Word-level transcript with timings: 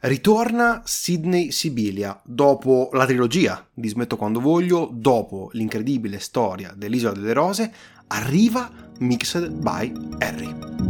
Ritorna 0.00 0.82
Sidney 0.84 1.50
Sibilia 1.50 2.20
dopo 2.22 2.90
la 2.92 3.06
trilogia 3.06 3.66
di 3.72 3.88
Smetto 3.88 4.16
quando 4.16 4.40
voglio, 4.40 4.88
dopo 4.92 5.48
l'incredibile 5.52 6.18
storia 6.18 6.72
dell'Isola 6.76 7.14
delle 7.14 7.32
Rose, 7.32 7.72
arriva 8.08 8.70
Mixed 8.98 9.48
by 9.48 9.92
Harry. 10.18 10.85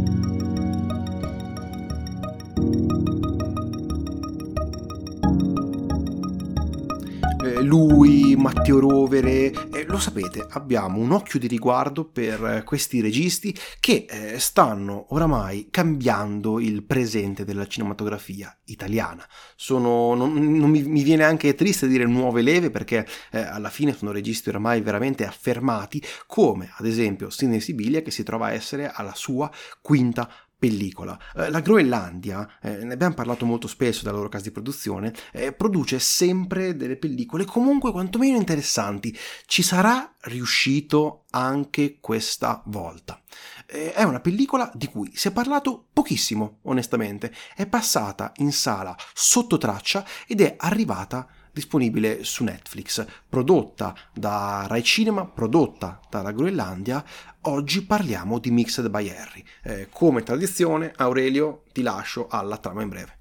Lui, 7.61 8.35
Matteo 8.35 8.79
Rovere, 8.79 9.51
eh, 9.51 9.85
lo 9.87 9.97
sapete, 9.97 10.45
abbiamo 10.49 10.99
un 10.99 11.11
occhio 11.11 11.39
di 11.39 11.47
riguardo 11.47 12.05
per 12.05 12.63
questi 12.63 13.01
registi 13.01 13.55
che 13.79 14.05
eh, 14.07 14.39
stanno 14.39 15.07
oramai 15.09 15.67
cambiando 15.71 16.59
il 16.59 16.83
presente 16.83 17.45
della 17.45 17.65
cinematografia 17.65 18.55
italiana. 18.65 19.25
Sono, 19.55 20.13
non, 20.13 20.33
non 20.33 20.69
mi, 20.69 20.83
mi, 20.83 21.03
viene 21.03 21.23
anche 21.23 21.55
triste 21.55 21.87
dire 21.87 22.05
nuove 22.05 22.41
leve 22.41 22.69
perché 22.69 23.07
eh, 23.31 23.39
alla 23.39 23.69
fine 23.69 23.95
sono 23.95 24.11
registi 24.11 24.49
oramai 24.49 24.81
veramente 24.81 25.25
affermati 25.25 26.01
come 26.25 26.71
ad 26.75 26.85
esempio 26.85 27.29
Sidney 27.29 27.59
Sibilia 27.59 28.01
che 28.01 28.11
si 28.11 28.23
trova 28.23 28.47
a 28.47 28.53
essere 28.53 28.91
alla 28.93 29.13
sua 29.15 29.49
quinta 29.81 30.29
pellicola. 30.57 31.17
Eh, 31.35 31.49
la 31.49 31.59
Groenlandia, 31.59 32.57
eh, 32.61 32.83
ne 32.83 32.93
abbiamo 32.93 33.13
parlato 33.13 33.45
molto 33.45 33.67
spesso 33.67 34.03
della 34.03 34.15
loro 34.15 34.29
casa 34.29 34.45
di 34.45 34.51
produzione, 34.51 35.13
eh, 35.31 35.53
produce 35.53 35.99
sempre 35.99 36.75
delle 36.75 36.97
pellicole 36.97 37.45
comunque 37.45 37.91
quantomeno 37.91 38.37
interessanti. 38.37 39.15
Ci 39.45 39.61
sarà 39.61 40.13
riuscito 40.21 41.25
anche 41.31 41.99
questa 41.99 42.61
volta. 42.65 43.21
Eh, 43.67 43.93
è 43.93 44.03
una 44.03 44.19
pellicola 44.19 44.71
di 44.73 44.87
cui 44.87 45.11
si 45.13 45.27
è 45.27 45.31
parlato 45.31 45.87
pochissimo, 45.93 46.59
onestamente. 46.63 47.33
È 47.55 47.67
passata 47.67 48.31
in 48.37 48.51
sala 48.51 48.95
sotto 49.13 49.57
traccia 49.57 50.05
ed 50.25 50.41
è 50.41 50.55
arrivata 50.57 51.27
disponibile 51.57 52.23
su 52.23 52.43
Netflix, 52.43 53.03
prodotta 53.27 53.95
da 54.13 54.65
Rai 54.67 54.83
Cinema, 54.83 55.25
prodotta 55.25 55.99
dalla 56.07 56.31
Groenlandia. 56.31 57.03
Oggi 57.41 57.83
parliamo 57.83 58.37
di 58.37 58.51
Mixed 58.51 58.87
by 58.89 59.09
Harry. 59.09 59.43
Eh, 59.63 59.87
come 59.91 60.21
tradizione, 60.21 60.93
Aurelio, 60.95 61.63
ti 61.73 61.81
lascio 61.81 62.27
alla 62.29 62.57
trama 62.57 62.83
in 62.83 62.89
breve. 62.89 63.17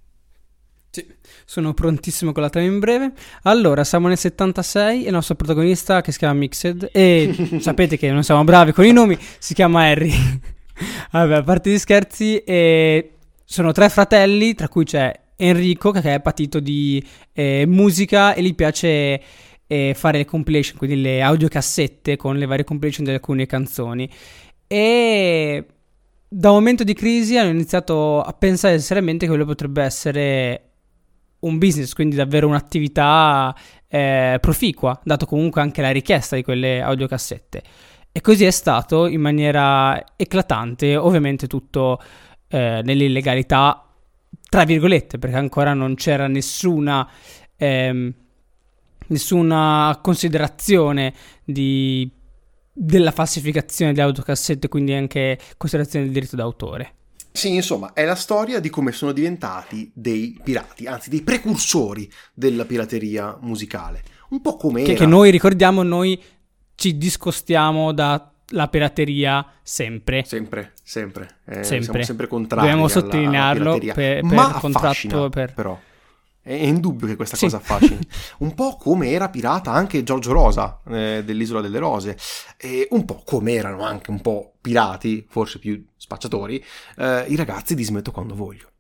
Sì, 0.90 1.06
sono 1.46 1.72
prontissimo 1.72 2.32
con 2.32 2.42
la 2.42 2.50
trama 2.50 2.66
in 2.66 2.78
breve. 2.78 3.12
Allora, 3.42 3.84
siamo 3.84 4.08
nel 4.08 4.18
76 4.18 5.04
e 5.04 5.06
il 5.06 5.12
nostro 5.12 5.34
protagonista 5.34 6.02
che 6.02 6.12
si 6.12 6.18
chiama 6.18 6.34
Mixed 6.34 6.90
e 6.92 7.58
sapete 7.60 7.96
che 7.96 8.10
non 8.10 8.22
siamo 8.22 8.44
bravi 8.44 8.72
con 8.72 8.84
i 8.84 8.92
nomi, 8.92 9.18
si 9.38 9.54
chiama 9.54 9.84
Harry. 9.84 10.12
Vabbè, 11.12 11.36
a 11.36 11.42
parte 11.42 11.70
gli 11.70 11.78
scherzi, 11.78 12.38
eh, 12.44 13.12
sono 13.44 13.72
tre 13.72 13.88
fratelli, 13.88 14.54
tra 14.54 14.68
cui 14.68 14.84
c'è 14.84 15.24
Enrico 15.36 15.90
che 15.90 16.14
è 16.14 16.20
patito 16.20 16.60
di 16.60 17.04
eh, 17.32 17.64
musica 17.66 18.34
e 18.34 18.42
gli 18.42 18.54
piace 18.54 19.22
eh, 19.66 19.94
fare 19.94 20.18
le 20.18 20.24
compilation, 20.24 20.78
quindi 20.78 21.00
le 21.00 21.22
audiocassette 21.22 22.16
con 22.16 22.36
le 22.36 22.46
varie 22.46 22.64
compilation 22.64 23.04
di 23.04 23.12
alcune 23.12 23.46
canzoni. 23.46 24.08
E 24.66 25.66
da 26.28 26.50
un 26.50 26.56
momento 26.56 26.84
di 26.84 26.94
crisi 26.94 27.36
hanno 27.36 27.50
iniziato 27.50 28.20
a 28.20 28.32
pensare 28.32 28.78
seriamente 28.78 29.26
che 29.26 29.30
quello 29.30 29.44
potrebbe 29.44 29.82
essere 29.82 30.62
un 31.40 31.58
business, 31.58 31.92
quindi 31.92 32.16
davvero 32.16 32.48
un'attività 32.48 33.54
eh, 33.88 34.38
proficua, 34.40 34.98
dato 35.04 35.26
comunque 35.26 35.60
anche 35.60 35.82
la 35.82 35.90
richiesta 35.90 36.36
di 36.36 36.42
quelle 36.42 36.80
audiocassette. 36.80 37.62
E 38.10 38.20
così 38.20 38.44
è 38.44 38.50
stato 38.50 39.06
in 39.06 39.20
maniera 39.20 40.02
eclatante, 40.16 40.96
ovviamente 40.96 41.46
tutto 41.46 42.00
eh, 42.48 42.80
nell'illegalità 42.82 43.85
tra 44.56 44.64
virgolette, 44.64 45.18
perché 45.18 45.36
ancora 45.36 45.74
non 45.74 45.96
c'era 45.96 46.28
nessuna, 46.28 47.06
ehm, 47.56 48.10
nessuna 49.08 49.98
considerazione 50.00 51.12
di, 51.44 52.10
della 52.72 53.10
falsificazione 53.10 53.92
di 53.92 54.00
autocassette, 54.00 54.68
quindi 54.68 54.94
anche 54.94 55.38
considerazione 55.58 56.06
del 56.06 56.14
diritto 56.14 56.36
d'autore. 56.36 56.94
Sì, 57.32 57.54
insomma, 57.54 57.92
è 57.92 58.06
la 58.06 58.14
storia 58.14 58.58
di 58.58 58.70
come 58.70 58.92
sono 58.92 59.12
diventati 59.12 59.92
dei 59.94 60.40
pirati, 60.42 60.86
anzi 60.86 61.10
dei 61.10 61.20
precursori 61.20 62.10
della 62.32 62.64
pirateria 62.64 63.36
musicale. 63.42 64.02
Un 64.30 64.40
po' 64.40 64.56
come 64.56 64.84
che, 64.84 64.94
che 64.94 65.04
noi 65.04 65.30
ricordiamo, 65.30 65.82
noi 65.82 66.18
ci 66.76 66.96
discostiamo 66.96 67.92
da 67.92 68.32
la 68.50 68.68
pirateria 68.68 69.44
sempre. 69.62 70.24
Sempre, 70.24 70.72
sempre. 70.82 71.38
Eh, 71.44 71.64
sempre. 71.64 71.84
Siamo 71.84 72.04
sempre 72.04 72.26
contrari 72.28 72.66
Dobbiamo 72.66 72.88
sottolinearlo 72.88 73.72
alla, 73.72 73.82
alla 73.82 73.92
per, 73.92 74.20
per 74.20 74.24
Ma 74.24 74.52
contratto. 74.52 75.28
Per... 75.28 75.54
però. 75.54 75.78
È 76.40 76.52
indubbio 76.52 77.08
che 77.08 77.16
questa 77.16 77.34
sì. 77.34 77.46
cosa 77.46 77.56
affascini. 77.56 78.06
un 78.38 78.54
po' 78.54 78.76
come 78.76 79.10
era 79.10 79.28
pirata 79.28 79.72
anche 79.72 80.04
Giorgio 80.04 80.32
Rosa 80.32 80.80
eh, 80.88 81.22
dell'Isola 81.24 81.60
delle 81.60 81.80
Rose. 81.80 82.16
E 82.56 82.86
un 82.90 83.04
po' 83.04 83.22
come 83.24 83.54
erano 83.54 83.82
anche 83.82 84.10
un 84.10 84.20
po' 84.20 84.54
pirati, 84.60 85.26
forse 85.28 85.58
più 85.58 85.84
spacciatori, 85.96 86.64
eh, 86.98 87.24
i 87.28 87.34
ragazzi 87.34 87.74
di 87.74 87.82
Smetto 87.82 88.12
quando 88.12 88.36
voglio. 88.36 88.70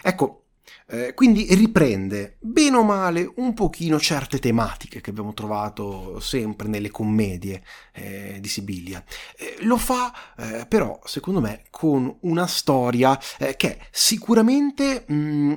Ecco, 0.00 0.44
eh, 0.90 1.12
quindi 1.14 1.46
riprende 1.54 2.36
bene 2.40 2.76
o 2.76 2.82
male 2.82 3.30
un 3.36 3.52
pochino 3.52 4.00
certe 4.00 4.38
tematiche 4.38 5.00
che 5.00 5.10
abbiamo 5.10 5.34
trovato 5.34 6.18
sempre 6.20 6.66
nelle 6.68 6.90
commedie 6.90 7.62
eh, 7.92 8.38
di 8.40 8.48
Sibilia. 8.48 9.04
Eh, 9.36 9.56
lo 9.60 9.76
fa 9.76 10.12
eh, 10.36 10.66
però, 10.66 10.98
secondo 11.04 11.40
me, 11.40 11.64
con 11.70 12.16
una 12.22 12.46
storia 12.46 13.18
eh, 13.38 13.56
che 13.56 13.76
è 13.76 13.86
sicuramente... 13.90 15.04
Mh, 15.06 15.14
mm, 15.14 15.52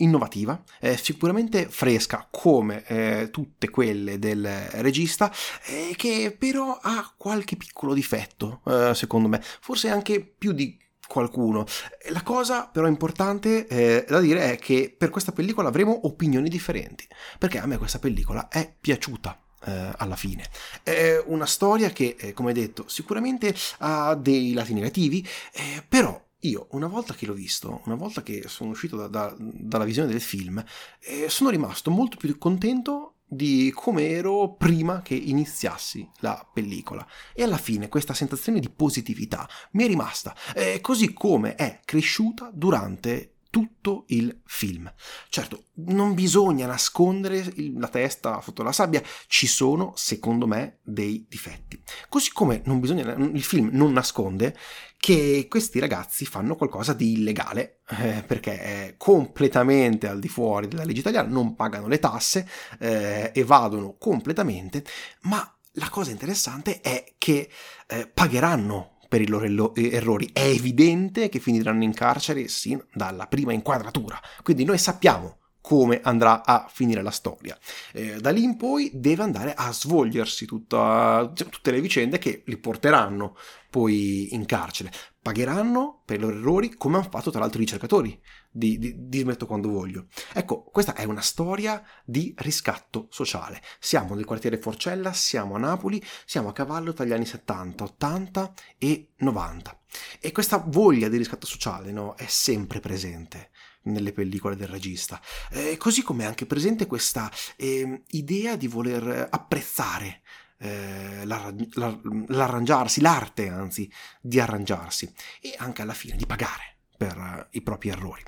innovativa, 0.00 0.62
eh, 0.80 0.96
sicuramente 0.96 1.68
fresca 1.68 2.26
come 2.30 2.84
eh, 2.86 3.28
tutte 3.30 3.68
quelle 3.68 4.18
del 4.18 4.48
regista, 4.76 5.30
eh, 5.66 5.92
che 5.94 6.34
però 6.38 6.78
ha 6.80 7.12
qualche 7.18 7.56
piccolo 7.56 7.92
difetto, 7.92 8.62
secondo 8.94 9.28
me, 9.28 9.42
forse 9.42 9.90
anche 9.90 10.20
più 10.20 10.52
di 10.52 10.74
qualcuno. 11.10 11.66
La 12.10 12.22
cosa 12.22 12.68
però 12.68 12.86
importante 12.86 13.66
eh, 13.66 14.04
da 14.08 14.20
dire 14.20 14.52
è 14.52 14.56
che 14.58 14.94
per 14.96 15.10
questa 15.10 15.32
pellicola 15.32 15.68
avremo 15.68 16.06
opinioni 16.06 16.48
differenti, 16.48 17.04
perché 17.36 17.58
a 17.58 17.66
me 17.66 17.78
questa 17.78 17.98
pellicola 17.98 18.46
è 18.48 18.72
piaciuta. 18.80 19.42
Eh, 19.62 19.92
alla 19.98 20.16
fine 20.16 20.48
è 20.82 21.22
una 21.26 21.44
storia 21.44 21.90
che, 21.90 22.16
eh, 22.18 22.32
come 22.32 22.54
detto, 22.54 22.88
sicuramente 22.88 23.54
ha 23.80 24.14
dei 24.14 24.54
lati 24.54 24.72
negativi, 24.72 25.26
eh, 25.52 25.84
però 25.86 26.18
io, 26.44 26.68
una 26.70 26.86
volta 26.86 27.12
che 27.12 27.26
l'ho 27.26 27.34
visto, 27.34 27.82
una 27.84 27.96
volta 27.96 28.22
che 28.22 28.44
sono 28.46 28.70
uscito 28.70 28.96
da, 28.96 29.08
da, 29.08 29.34
dalla 29.38 29.84
visione 29.84 30.08
del 30.08 30.22
film, 30.22 30.64
eh, 31.00 31.28
sono 31.28 31.50
rimasto 31.50 31.90
molto 31.90 32.16
più 32.16 32.38
contento 32.38 33.16
di 33.32 33.70
come 33.72 34.08
ero 34.08 34.54
prima 34.56 35.02
che 35.02 35.14
iniziassi 35.14 36.08
la 36.18 36.44
pellicola. 36.52 37.06
E 37.32 37.44
alla 37.44 37.58
fine 37.58 37.88
questa 37.88 38.12
sensazione 38.12 38.58
di 38.58 38.68
positività 38.68 39.48
mi 39.72 39.84
è 39.84 39.86
rimasta, 39.86 40.34
eh, 40.54 40.80
così 40.80 41.12
come 41.12 41.54
è 41.54 41.80
cresciuta 41.84 42.50
durante 42.52 43.34
tutto 43.50 44.04
il 44.08 44.40
film. 44.46 44.90
Certo, 45.28 45.64
non 45.86 46.14
bisogna 46.14 46.66
nascondere 46.66 47.52
la 47.76 47.88
testa 47.88 48.40
sotto 48.40 48.62
la 48.62 48.72
sabbia, 48.72 49.02
ci 49.26 49.46
sono, 49.46 49.92
secondo 49.96 50.46
me, 50.46 50.78
dei 50.82 51.26
difetti. 51.28 51.82
Così 52.08 52.32
come 52.32 52.60
bisogna, 52.60 53.12
il 53.14 53.42
film 53.42 53.70
non 53.72 53.92
nasconde 53.92 54.56
che 54.96 55.46
questi 55.48 55.78
ragazzi 55.78 56.26
fanno 56.26 56.56
qualcosa 56.56 56.92
di 56.92 57.12
illegale, 57.12 57.80
eh, 57.88 58.22
perché 58.26 58.60
è 58.60 58.94
completamente 58.96 60.06
al 60.06 60.20
di 60.20 60.28
fuori 60.28 60.68
della 60.68 60.84
legge 60.84 61.00
italiana, 61.00 61.28
non 61.28 61.56
pagano 61.56 61.88
le 61.88 61.98
tasse, 61.98 62.48
eh, 62.78 63.32
evadono 63.34 63.96
completamente, 63.98 64.84
ma 65.22 65.54
la 65.74 65.88
cosa 65.88 66.10
interessante 66.10 66.80
è 66.80 67.14
che 67.16 67.48
eh, 67.86 68.06
pagheranno 68.06 68.98
per 69.10 69.20
i 69.20 69.26
loro 69.26 69.74
errori. 69.74 70.30
È 70.32 70.44
evidente 70.44 71.28
che 71.28 71.40
finiranno 71.40 71.82
in 71.82 71.92
carcere 71.92 72.46
sin 72.46 72.80
dalla 72.94 73.26
prima 73.26 73.52
inquadratura. 73.52 74.20
Quindi 74.44 74.62
noi 74.62 74.78
sappiamo 74.78 75.38
come 75.60 76.00
andrà 76.00 76.44
a 76.44 76.68
finire 76.72 77.02
la 77.02 77.10
storia. 77.10 77.58
Eh, 77.92 78.20
da 78.20 78.30
lì 78.30 78.44
in 78.44 78.56
poi 78.56 78.88
deve 78.94 79.24
andare 79.24 79.52
a 79.52 79.72
svolgersi 79.72 80.46
tutta, 80.46 81.28
tutte 81.34 81.72
le 81.72 81.80
vicende 81.80 82.18
che 82.18 82.42
li 82.46 82.56
porteranno 82.56 83.36
poi 83.68 84.32
in 84.32 84.46
carcere. 84.46 84.92
Pagheranno 85.22 86.02
per 86.04 86.16
i 86.16 86.20
loro 86.20 86.36
errori 86.36 86.74
come 86.74 86.96
hanno 86.96 87.08
fatto 87.10 87.30
tra 87.30 87.40
l'altro 87.40 87.58
i 87.58 87.64
ricercatori 87.64 88.18
di, 88.50 88.78
di, 88.78 88.94
di 88.96 89.18
Smetto 89.18 89.46
quando 89.46 89.68
voglio. 89.68 90.06
Ecco, 90.32 90.62
questa 90.62 90.94
è 90.94 91.04
una 91.04 91.20
storia 91.20 91.82
di 92.04 92.34
riscatto 92.38 93.06
sociale. 93.10 93.60
Siamo 93.78 94.14
nel 94.14 94.24
quartiere 94.24 94.58
Forcella, 94.58 95.12
siamo 95.12 95.56
a 95.56 95.58
Napoli, 95.58 96.02
siamo 96.24 96.48
a 96.48 96.52
cavallo 96.52 96.94
tra 96.94 97.04
gli 97.04 97.12
anni 97.12 97.26
70, 97.26 97.84
80 97.84 98.52
e 98.78 99.10
90. 99.18 99.80
E 100.20 100.32
questa 100.32 100.56
voglia 100.56 101.08
di 101.08 101.18
riscatto 101.18 101.46
sociale 101.46 101.92
no, 101.92 102.14
è 102.14 102.26
sempre 102.26 102.80
presente 102.80 103.50
nelle 103.82 104.12
pellicole 104.12 104.56
del 104.56 104.68
regista. 104.68 105.20
Eh, 105.50 105.76
così 105.76 106.02
come 106.02 106.24
è 106.24 106.26
anche 106.26 106.46
presente 106.46 106.86
questa 106.86 107.30
eh, 107.56 108.04
idea 108.08 108.56
di 108.56 108.68
voler 108.68 109.28
apprezzare 109.30 110.22
eh, 110.60 111.24
l'arrangiarsi, 111.24 113.00
l'arte 113.00 113.48
anzi 113.48 113.90
di 114.20 114.38
arrangiarsi 114.38 115.12
e 115.40 115.54
anche 115.56 115.82
alla 115.82 115.94
fine 115.94 116.16
di 116.16 116.26
pagare 116.26 116.76
per 116.96 117.16
uh, 117.16 117.46
i 117.52 117.62
propri 117.62 117.88
errori. 117.88 118.22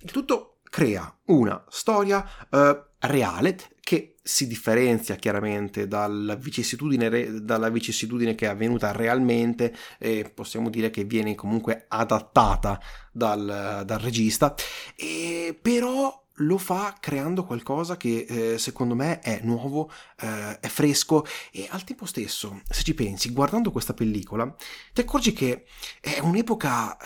Il 0.00 0.10
tutto 0.10 0.58
crea 0.64 1.14
una 1.26 1.64
storia 1.68 2.26
eh, 2.50 2.84
reale 3.00 3.56
che 3.80 4.16
si 4.22 4.46
differenzia 4.46 5.16
chiaramente 5.16 5.88
dalla 5.88 6.34
vicissitudine, 6.34 7.42
dalla 7.42 7.68
vicissitudine 7.68 8.34
che 8.34 8.46
è 8.46 8.48
avvenuta 8.48 8.92
realmente 8.92 9.74
e 9.98 10.30
possiamo 10.32 10.70
dire 10.70 10.90
che 10.90 11.04
viene 11.04 11.34
comunque 11.34 11.86
adattata 11.88 12.80
dal, 13.10 13.82
dal 13.84 13.98
regista, 13.98 14.54
e 14.96 15.58
però 15.60 16.21
lo 16.46 16.58
fa 16.58 16.96
creando 16.98 17.44
qualcosa 17.44 17.96
che 17.96 18.26
eh, 18.28 18.58
secondo 18.58 18.94
me 18.94 19.20
è 19.20 19.40
nuovo, 19.42 19.90
eh, 20.20 20.60
è 20.60 20.68
fresco 20.68 21.24
e 21.50 21.66
al 21.70 21.84
tempo 21.84 22.06
stesso, 22.06 22.60
se 22.68 22.82
ci 22.82 22.94
pensi, 22.94 23.32
guardando 23.32 23.70
questa 23.70 23.94
pellicola, 23.94 24.54
ti 24.92 25.00
accorgi 25.00 25.32
che 25.32 25.64
è 26.00 26.18
un'epoca 26.20 26.96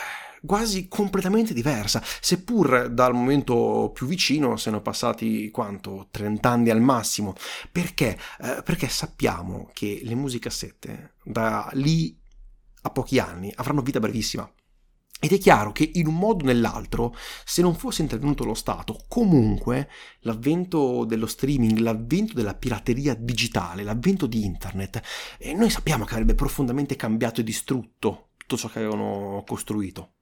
quasi 0.44 0.88
completamente 0.88 1.52
diversa, 1.52 2.02
seppur 2.20 2.88
dal 2.88 3.12
momento 3.12 3.90
più 3.92 4.06
vicino 4.06 4.56
siano 4.56 4.80
passati 4.80 5.50
quanto 5.50 6.08
30 6.10 6.48
anni 6.48 6.70
al 6.70 6.80
massimo. 6.80 7.34
Perché? 7.70 8.18
Eh, 8.40 8.62
perché 8.64 8.88
sappiamo 8.88 9.68
che 9.72 10.00
le 10.02 10.14
musicassette 10.14 11.14
da 11.22 11.68
lì 11.72 12.16
a 12.82 12.90
pochi 12.90 13.18
anni 13.18 13.52
avranno 13.56 13.82
vita 13.82 13.98
brevissima. 13.98 14.48
Ed 15.18 15.32
è 15.32 15.38
chiaro 15.38 15.72
che 15.72 15.90
in 15.94 16.06
un 16.06 16.16
modo 16.16 16.44
o 16.44 16.46
nell'altro, 16.46 17.14
se 17.44 17.62
non 17.62 17.74
fosse 17.74 18.02
intervenuto 18.02 18.44
lo 18.44 18.52
Stato, 18.52 19.04
comunque 19.08 19.88
l'avvento 20.20 21.04
dello 21.06 21.26
streaming, 21.26 21.78
l'avvento 21.78 22.34
della 22.34 22.54
pirateria 22.54 23.14
digitale, 23.14 23.82
l'avvento 23.82 24.26
di 24.26 24.44
internet, 24.44 25.00
eh, 25.38 25.54
noi 25.54 25.70
sappiamo 25.70 26.04
che 26.04 26.12
avrebbe 26.12 26.34
profondamente 26.34 26.96
cambiato 26.96 27.40
e 27.40 27.44
distrutto 27.44 28.28
tutto 28.36 28.56
ciò 28.56 28.68
che 28.68 28.78
avevano 28.78 29.42
costruito. 29.46 30.12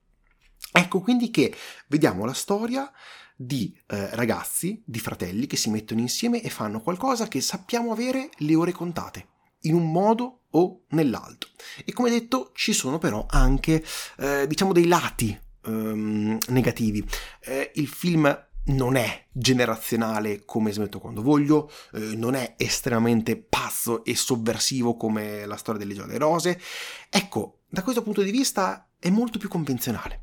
Ecco 0.73 1.01
quindi 1.01 1.31
che 1.31 1.55
vediamo 1.89 2.25
la 2.25 2.33
storia 2.33 2.91
di 3.37 3.77
eh, 3.89 4.15
ragazzi, 4.15 4.83
di 4.87 5.01
fratelli 5.01 5.47
che 5.47 5.57
si 5.57 5.71
mettono 5.71 6.01
insieme 6.01 6.41
e 6.41 6.49
fanno 6.49 6.81
qualcosa 6.81 7.27
che 7.27 7.41
sappiamo 7.41 7.93
avere 7.93 8.31
le 8.39 8.55
ore 8.55 8.73
contate, 8.73 9.29
in 9.63 9.75
un 9.75 9.91
modo 9.91 10.44
o 10.55 10.83
nell'altro. 10.91 11.51
E 11.85 11.93
come 11.93 12.11
detto 12.11 12.51
ci 12.55 12.73
sono 12.73 12.99
però 12.99 13.27
anche, 13.29 13.85
eh, 14.19 14.47
diciamo, 14.47 14.73
dei 14.73 14.87
lati 14.87 15.39
ehm, 15.65 16.39
negativi. 16.49 17.07
Eh, 17.41 17.73
il 17.75 17.89
film 17.89 18.47
non 18.67 18.97
è 18.97 19.27
generazionale 19.31 20.45
come 20.45 20.73
smetto 20.73 20.99
quando 20.99 21.23
voglio, 21.23 21.71
eh, 21.93 22.17
non 22.17 22.35
è 22.35 22.55
estremamente 22.57 23.37
pazzo 23.37 24.05
e 24.05 24.17
sovversivo 24.17 24.97
come 24.97 25.47
la 25.47 25.57
storia 25.57 25.81
delle 25.81 25.95
dell'Isola 25.95 26.19
Rose. 26.19 26.61
Ecco, 27.11 27.61
da 27.69 27.83
questo 27.83 28.03
punto 28.03 28.23
di 28.23 28.31
vista 28.31 28.91
è 28.99 29.11
molto 29.11 29.39
più 29.39 29.49
convenzionale 29.49 30.23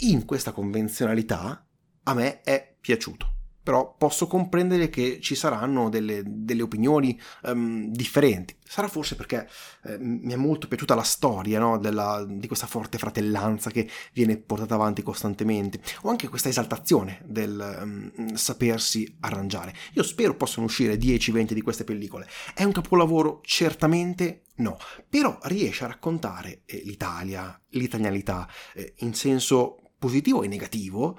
in 0.00 0.24
questa 0.24 0.52
convenzionalità 0.52 1.66
a 2.04 2.14
me 2.14 2.42
è 2.42 2.76
piaciuto. 2.80 3.35
Però 3.66 3.96
posso 3.98 4.28
comprendere 4.28 4.88
che 4.88 5.18
ci 5.20 5.34
saranno 5.34 5.88
delle, 5.88 6.22
delle 6.24 6.62
opinioni 6.62 7.20
um, 7.42 7.88
differenti. 7.88 8.54
Sarà 8.64 8.86
forse 8.86 9.16
perché 9.16 9.48
eh, 9.82 9.98
mi 9.98 10.32
è 10.32 10.36
molto 10.36 10.68
piaciuta 10.68 10.94
la 10.94 11.02
storia 11.02 11.58
no? 11.58 11.76
Della, 11.76 12.24
di 12.28 12.46
questa 12.46 12.68
forte 12.68 12.96
fratellanza 12.96 13.72
che 13.72 13.90
viene 14.12 14.36
portata 14.36 14.76
avanti 14.76 15.02
costantemente, 15.02 15.80
o 16.02 16.10
anche 16.10 16.28
questa 16.28 16.48
esaltazione 16.48 17.20
del 17.24 17.80
um, 17.82 18.34
sapersi 18.34 19.16
arrangiare. 19.18 19.74
Io 19.94 20.04
spero 20.04 20.36
possano 20.36 20.66
uscire 20.66 20.94
10-20 20.94 21.52
di 21.52 21.60
queste 21.60 21.82
pellicole. 21.82 22.28
È 22.54 22.62
un 22.62 22.70
capolavoro? 22.70 23.40
Certamente 23.42 24.44
no, 24.58 24.78
però 25.08 25.36
riesce 25.42 25.82
a 25.82 25.88
raccontare 25.88 26.62
eh, 26.66 26.82
l'Italia, 26.84 27.60
l'italianità, 27.70 28.48
eh, 28.74 28.94
in 28.98 29.12
senso 29.12 29.90
positivo 29.98 30.44
e 30.44 30.46
negativo, 30.46 31.18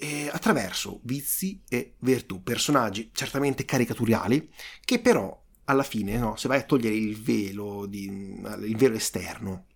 eh, 0.00 0.30
attraverso 0.32 1.00
vizi 1.02 1.60
e 1.68 1.94
virtù, 1.98 2.42
personaggi 2.42 3.10
certamente 3.12 3.64
caricaturali, 3.64 4.48
che 4.84 5.00
però 5.00 5.44
alla 5.64 5.82
fine, 5.82 6.16
no, 6.18 6.36
se 6.36 6.46
vai 6.46 6.60
a 6.60 6.64
togliere 6.64 6.94
il 6.94 7.20
velo, 7.20 7.84
di, 7.86 8.04
il 8.04 8.76
velo 8.76 8.94
esterno, 8.94 9.66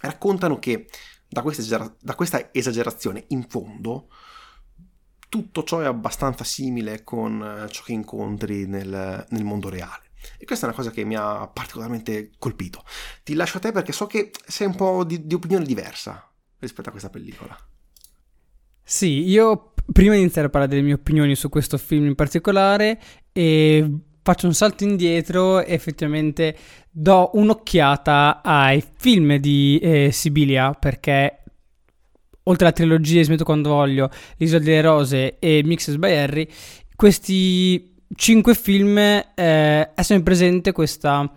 raccontano 0.00 0.58
che 0.60 0.88
da 1.28 1.42
questa, 1.42 1.96
da 2.00 2.14
questa 2.14 2.52
esagerazione, 2.52 3.24
in 3.28 3.44
fondo, 3.48 4.08
tutto 5.28 5.64
ciò 5.64 5.80
è 5.80 5.86
abbastanza 5.86 6.44
simile 6.44 7.02
con 7.02 7.42
eh, 7.42 7.68
ciò 7.70 7.82
che 7.82 7.92
incontri 7.92 8.66
nel, 8.66 9.26
nel 9.28 9.44
mondo 9.44 9.68
reale. 9.68 10.10
E 10.38 10.44
questa 10.44 10.66
è 10.66 10.68
una 10.68 10.78
cosa 10.78 10.90
che 10.90 11.04
mi 11.04 11.16
ha 11.16 11.48
particolarmente 11.48 12.30
colpito. 12.38 12.84
Ti 13.24 13.34
lascio 13.34 13.56
a 13.56 13.60
te 13.60 13.72
perché 13.72 13.92
so 13.92 14.06
che 14.06 14.30
sei 14.46 14.68
un 14.68 14.76
po' 14.76 15.02
di, 15.04 15.26
di 15.26 15.34
opinione 15.34 15.64
diversa 15.64 16.32
rispetto 16.58 16.88
a 16.88 16.92
questa 16.92 17.10
pellicola. 17.10 17.56
Sì, 18.92 19.28
io 19.28 19.72
prima 19.92 20.14
di 20.14 20.20
iniziare 20.20 20.48
a 20.48 20.50
parlare 20.50 20.72
delle 20.72 20.84
mie 20.84 20.94
opinioni 20.94 21.36
su 21.36 21.48
questo 21.48 21.78
film 21.78 22.06
in 22.06 22.16
particolare, 22.16 23.00
eh, 23.30 23.88
faccio 24.20 24.48
un 24.48 24.52
salto 24.52 24.82
indietro 24.82 25.64
e 25.64 25.74
effettivamente 25.74 26.56
do 26.90 27.30
un'occhiata 27.34 28.40
ai 28.42 28.82
film 28.96 29.36
di 29.36 29.78
eh, 29.80 30.10
Sibilia 30.10 30.72
perché 30.72 31.44
oltre 32.42 32.66
alla 32.66 32.74
trilogia 32.74 33.22
Smetto 33.22 33.44
quando 33.44 33.68
voglio, 33.68 34.10
L'isola 34.38 34.64
delle 34.64 34.80
rose 34.80 35.38
e 35.38 35.62
Mixes 35.64 35.94
by 35.94 36.12
Harry, 36.12 36.48
questi 36.96 37.94
cinque 38.16 38.56
film 38.56 38.98
eh, 38.98 39.24
è 39.34 40.02
sempre 40.02 40.34
presente 40.34 40.72
questa 40.72 41.30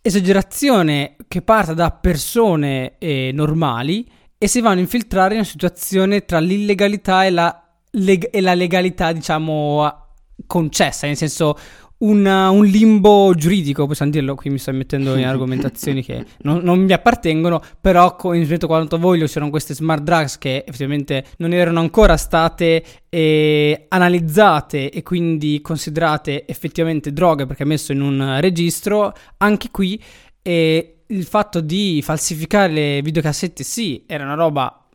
esagerazione 0.00 1.16
che 1.28 1.42
parte 1.42 1.74
da 1.74 1.90
persone 1.90 2.94
eh, 2.96 3.30
normali 3.34 4.08
e 4.38 4.48
si 4.48 4.60
vanno 4.60 4.78
a 4.78 4.82
infiltrare 4.82 5.34
in 5.34 5.40
una 5.40 5.48
situazione 5.48 6.24
tra 6.24 6.38
l'illegalità 6.38 7.24
e 7.24 7.30
la, 7.30 7.62
leg- 7.92 8.28
e 8.30 8.40
la 8.40 8.54
legalità, 8.54 9.12
diciamo, 9.12 10.04
concessa, 10.46 11.06
nel 11.06 11.16
senso 11.16 11.56
un, 11.98 12.26
un, 12.26 12.64
limbo 12.66 13.32
giuridico, 13.34 13.86
possiamo 13.86 14.10
dirlo, 14.10 14.34
qui 14.34 14.50
mi 14.50 14.58
sto 14.58 14.70
mettendo 14.72 15.16
in 15.16 15.24
argomentazioni 15.26 16.04
che 16.04 16.26
non, 16.42 16.58
non, 16.58 16.80
mi 16.80 16.92
appartengono, 16.92 17.62
però 17.80 18.16
rispetto 18.30 18.66
a 18.66 18.68
quanto 18.68 18.98
voglio 18.98 19.26
c'erano 19.26 19.50
queste 19.50 19.74
smart 19.74 20.02
drugs 20.02 20.36
che 20.36 20.64
effettivamente 20.66 21.24
non 21.38 21.54
erano 21.54 21.80
ancora 21.80 22.18
state 22.18 22.84
eh, 23.08 23.86
analizzate 23.88 24.90
e 24.90 25.02
quindi 25.02 25.60
considerate 25.62 26.46
effettivamente 26.46 27.12
droghe 27.12 27.46
perché 27.46 27.64
messo 27.64 27.92
in 27.92 28.02
un 28.02 28.38
registro, 28.40 29.14
anche 29.38 29.70
qui 29.70 30.02
eh, 30.42 30.95
il 31.08 31.24
fatto 31.24 31.60
di 31.60 32.00
falsificare 32.02 32.72
le 32.72 33.02
videocassette 33.02 33.62
sì, 33.62 34.04
era 34.06 34.24
una 34.24 34.34
roba 34.34 34.86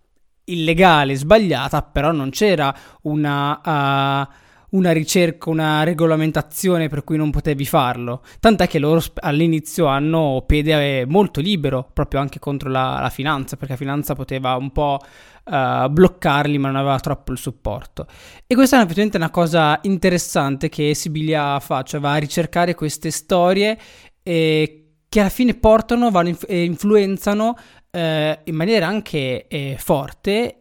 illegale, 0.46 1.16
sbagliata, 1.16 1.82
però 1.82 2.12
non 2.12 2.30
c'era 2.30 2.76
una... 3.04 4.28
Uh, 4.30 4.50
una 4.72 4.92
ricerca, 4.92 5.50
una 5.50 5.84
regolamentazione 5.84 6.88
per 6.88 7.04
cui 7.04 7.18
non 7.18 7.32
potevi 7.32 7.66
farlo. 7.66 8.24
Tant'è 8.40 8.68
che 8.68 8.80
loro 8.80 9.02
all'inizio 9.16 9.88
hanno 9.88 10.44
pede 10.46 11.06
molto 11.06 11.42
libero, 11.42 11.90
proprio 11.92 12.20
anche 12.20 12.40
contro 12.40 12.70
la, 12.70 13.00
la 13.02 13.10
finanza, 13.10 13.58
perché 13.58 13.74
la 13.74 13.80
finanza 13.80 14.16
poteva 14.16 14.56
un 14.56 14.72
po' 14.72 15.00
uh, 15.44 15.90
bloccarli, 15.90 16.58
ma 16.58 16.68
non 16.68 16.78
aveva 16.78 17.00
troppo 17.00 17.32
il 17.32 17.38
supporto. 17.38 18.08
E 18.48 18.56
questa 18.56 18.78
è 18.78 18.84
effettivamente 18.84 19.18
una 19.18 19.30
cosa 19.30 19.80
interessante 19.84 20.70
che 20.70 20.94
Sibilia 20.94 21.60
fa, 21.60 21.84
cioè 21.84 22.00
va 22.00 22.14
a 22.14 22.18
ricercare 22.18 22.74
queste 22.74 23.12
storie 23.12 23.78
e 24.24 24.81
che 25.12 25.20
alla 25.20 25.28
fine 25.28 25.56
portano 25.56 26.10
vanno 26.10 26.38
e 26.48 26.64
influenzano 26.64 27.58
eh, 27.92 28.40
in 28.46 28.56
maniera 28.56 28.88
anche 28.88 29.46
eh, 29.50 29.76
forte 29.78 30.56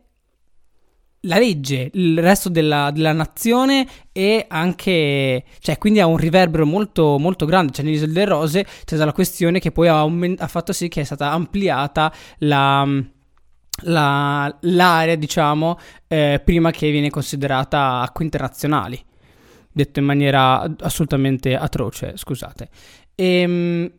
la 1.20 1.38
legge, 1.38 1.88
il 1.92 2.18
resto 2.18 2.48
della, 2.48 2.90
della, 2.90 3.12
nazione 3.12 3.86
e 4.10 4.46
anche, 4.48 5.44
cioè, 5.60 5.78
quindi 5.78 6.00
ha 6.00 6.06
un 6.06 6.16
riverbero 6.16 6.66
molto, 6.66 7.16
molto 7.20 7.46
grande. 7.46 7.70
Cioè, 7.70 7.84
nell'Isola 7.84 8.12
delle 8.12 8.24
Rose 8.24 8.64
c'è 8.64 8.70
stata 8.86 9.04
la 9.04 9.12
questione 9.12 9.60
che 9.60 9.70
poi 9.70 9.86
ha, 9.86 10.02
ha 10.02 10.48
fatto 10.48 10.72
sì 10.72 10.88
che 10.88 11.02
è 11.02 11.04
stata 11.04 11.30
ampliata 11.30 12.12
la, 12.38 12.84
la, 13.82 14.58
l'area, 14.62 15.14
diciamo, 15.14 15.78
eh, 16.08 16.42
prima 16.44 16.72
che 16.72 16.90
viene 16.90 17.08
considerata 17.08 18.00
acque 18.00 18.24
internazionali. 18.24 19.00
Detto 19.70 20.00
in 20.00 20.06
maniera 20.06 20.68
assolutamente 20.80 21.54
atroce, 21.54 22.14
scusate. 22.16 22.68
Ehm, 23.14 23.92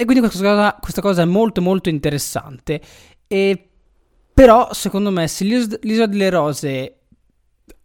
e 0.00 0.06
quindi 0.06 0.26
questa 0.26 0.42
cosa, 0.42 0.78
questa 0.80 1.02
cosa 1.02 1.20
è 1.20 1.24
molto 1.26 1.60
molto 1.60 1.90
interessante. 1.90 2.80
E 3.26 3.68
però, 4.32 4.72
secondo 4.72 5.10
me, 5.10 5.28
se 5.28 5.44
l'Isola 5.44 6.06
delle 6.06 6.30
Rose 6.30 7.00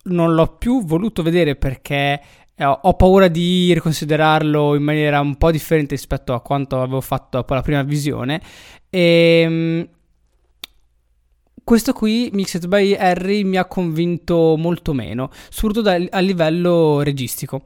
non 0.04 0.34
l'ho 0.34 0.56
più 0.56 0.86
voluto 0.86 1.22
vedere 1.24 1.58
perché 1.58 2.22
eh, 2.56 2.64
ho 2.64 2.94
paura 2.94 3.28
di 3.28 3.74
riconsiderarlo 3.74 4.76
in 4.76 4.84
maniera 4.84 5.20
un 5.20 5.36
po' 5.36 5.52
differente 5.52 5.96
rispetto 5.96 6.34
a 6.34 6.40
quanto 6.40 6.82
avevo 6.82 7.02
fatto 7.02 7.40
dopo 7.40 7.54
la 7.54 7.62
prima 7.62 7.84
visione. 7.84 8.42
E 8.90 9.42
ehm, 9.44 9.90
questo 11.66 11.92
qui, 11.92 12.30
Mixed 12.32 12.66
by 12.66 12.94
Harry, 12.94 13.44
mi 13.44 13.58
ha 13.58 13.66
convinto 13.66 14.56
molto 14.58 14.94
meno, 14.94 15.30
soprattutto 15.50 15.90
a 15.90 16.20
livello 16.20 17.02
registico. 17.02 17.64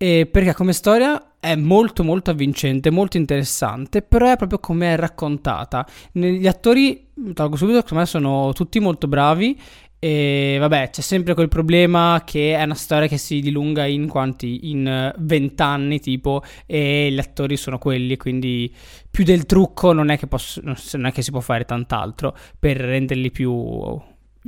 E 0.00 0.28
perché 0.30 0.54
come 0.54 0.72
storia 0.72 1.34
è 1.40 1.56
molto 1.56 2.04
molto 2.04 2.30
avvincente, 2.30 2.88
molto 2.90 3.16
interessante, 3.16 4.00
però 4.00 4.30
è 4.30 4.36
proprio 4.36 4.60
come 4.60 4.92
è 4.94 4.96
raccontata. 4.96 5.84
Gli 6.12 6.46
attori, 6.46 7.08
tolgo 7.34 7.56
subito, 7.56 7.80
secondo 7.80 8.04
me 8.04 8.06
sono 8.06 8.52
tutti 8.52 8.78
molto 8.78 9.08
bravi 9.08 9.58
E 10.00 10.58
vabbè, 10.60 10.90
c'è 10.90 11.00
sempre 11.00 11.34
quel 11.34 11.48
problema 11.48 12.22
che 12.24 12.54
è 12.54 12.62
una 12.62 12.76
storia 12.76 13.08
che 13.08 13.18
si 13.18 13.40
dilunga 13.40 13.84
in 13.86 14.06
quanti? 14.06 14.70
In 14.70 15.12
vent'anni 15.18 15.98
tipo 15.98 16.42
e 16.66 17.10
gli 17.10 17.18
attori 17.18 17.56
sono 17.56 17.78
quelli, 17.78 18.16
quindi 18.16 18.72
più 19.10 19.24
del 19.24 19.44
trucco 19.46 19.92
non 19.92 20.10
è 20.10 20.16
che, 20.18 20.28
posso, 20.28 20.60
non 20.62 21.06
è 21.06 21.12
che 21.12 21.22
si 21.22 21.32
può 21.32 21.40
fare 21.40 21.64
tant'altro 21.64 22.36
per 22.56 22.76
renderli 22.76 23.32
più 23.32 23.52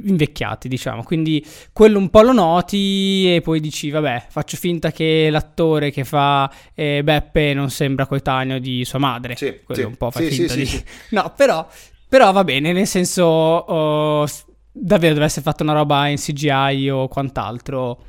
invecchiati, 0.05 0.69
diciamo. 0.69 1.03
Quindi 1.03 1.45
quello 1.73 1.99
un 1.99 2.11
po' 2.11 2.23
lo 2.23 2.33
noti 2.33 3.35
e 3.35 3.41
poi 3.41 3.61
dici, 3.61 3.91
vabbè, 3.91 4.27
faccio 4.29 4.57
finta 4.57 4.91
che 4.93 5.29
l'attore 5.31 5.91
che 5.91 6.05
fa 6.05 6.51
eh, 6.75 7.03
Beppe 7.03 7.55
non 7.55 7.71
sembra 7.71 8.07
coetaneo 8.07 8.59
di 8.59 8.85
sua 8.85 8.99
madre. 8.99 9.37
Sì, 9.37 9.61
quello 9.65 9.81
sì, 9.81 9.87
un 9.87 9.97
po' 9.97 10.11
fa 10.11 10.21
sì, 10.21 10.31
finta 10.31 10.53
sì, 10.53 10.65
di... 10.65 10.85
No, 11.17 11.33
però, 11.37 11.67
però 12.09 12.33
va 12.33 12.45
bene, 12.45 12.73
nel 12.73 12.87
senso... 12.87 13.25
oh, 13.25 14.27
davvero 14.73 15.15
deve 15.15 15.27
essere 15.27 15.43
fatta 15.43 15.63
una 15.63 15.73
roba 15.73 16.07
in 16.07 16.17
CGI 16.17 16.91
o 16.91 17.09
quant'altro. 17.09 18.03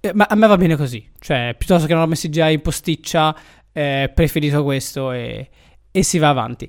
Eh, 0.00 0.12
ma 0.14 0.26
a 0.28 0.34
me 0.34 0.46
va 0.46 0.56
bene 0.56 0.76
così. 0.76 1.06
Cioè, 1.18 1.54
piuttosto 1.56 1.86
che 1.86 1.92
una 1.92 2.02
roba 2.02 2.14
in 2.14 2.20
CGI 2.20 2.58
posticcia, 2.60 3.36
eh, 3.72 4.10
preferisco 4.14 4.62
questo 4.62 5.12
e, 5.12 5.48
e 5.90 6.02
si 6.02 6.18
va 6.18 6.28
avanti. 6.28 6.68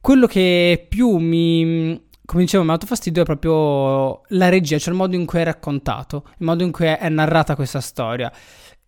Quello 0.00 0.26
che 0.26 0.86
più 0.88 1.16
mi, 1.16 2.00
come 2.30 2.44
dicevo, 2.44 2.62
mi 2.62 2.70
ha 2.70 2.74
dato 2.74 2.86
fastidio 2.86 3.22
è 3.22 3.24
proprio 3.24 4.20
la 4.28 4.48
regia, 4.48 4.78
cioè 4.78 4.92
il 4.92 4.98
modo 5.00 5.16
in 5.16 5.26
cui 5.26 5.40
è 5.40 5.44
raccontato, 5.44 6.22
il 6.38 6.46
modo 6.46 6.62
in 6.62 6.70
cui 6.70 6.86
è, 6.86 7.08
narrata 7.08 7.56
questa 7.56 7.80
storia. 7.80 8.32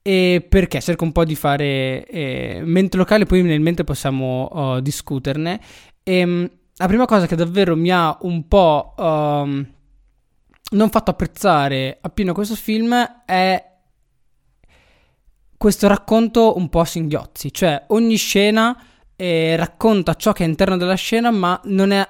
E 0.00 0.46
perché 0.48 0.80
cerco 0.80 1.02
un 1.02 1.10
po' 1.10 1.24
di 1.24 1.34
fare 1.34 2.06
eh, 2.06 2.60
mente 2.64 2.96
locale, 2.96 3.26
poi 3.26 3.42
nel 3.42 3.60
mente 3.60 3.82
possiamo 3.82 4.44
oh, 4.44 4.78
discuterne. 4.78 5.60
E, 6.04 6.50
la 6.76 6.86
prima 6.86 7.04
cosa 7.04 7.26
che 7.26 7.34
davvero 7.34 7.74
mi 7.74 7.90
ha 7.90 8.16
un 8.20 8.46
po' 8.46 8.94
um, 8.96 9.66
non 10.70 10.90
fatto 10.90 11.10
apprezzare 11.10 11.98
appieno 12.00 12.32
questo 12.32 12.54
film 12.54 12.94
è 13.26 13.70
questo 15.56 15.88
racconto 15.88 16.56
un 16.56 16.68
po' 16.68 16.78
a 16.78 16.84
singhiozzi, 16.84 17.52
cioè 17.52 17.86
ogni 17.88 18.16
scena 18.16 18.80
eh, 19.16 19.56
racconta 19.56 20.14
ciò 20.14 20.30
che 20.30 20.42
è 20.42 20.44
all'interno 20.44 20.76
della 20.76 20.94
scena, 20.94 21.32
ma 21.32 21.60
non 21.64 21.90
è, 21.90 22.08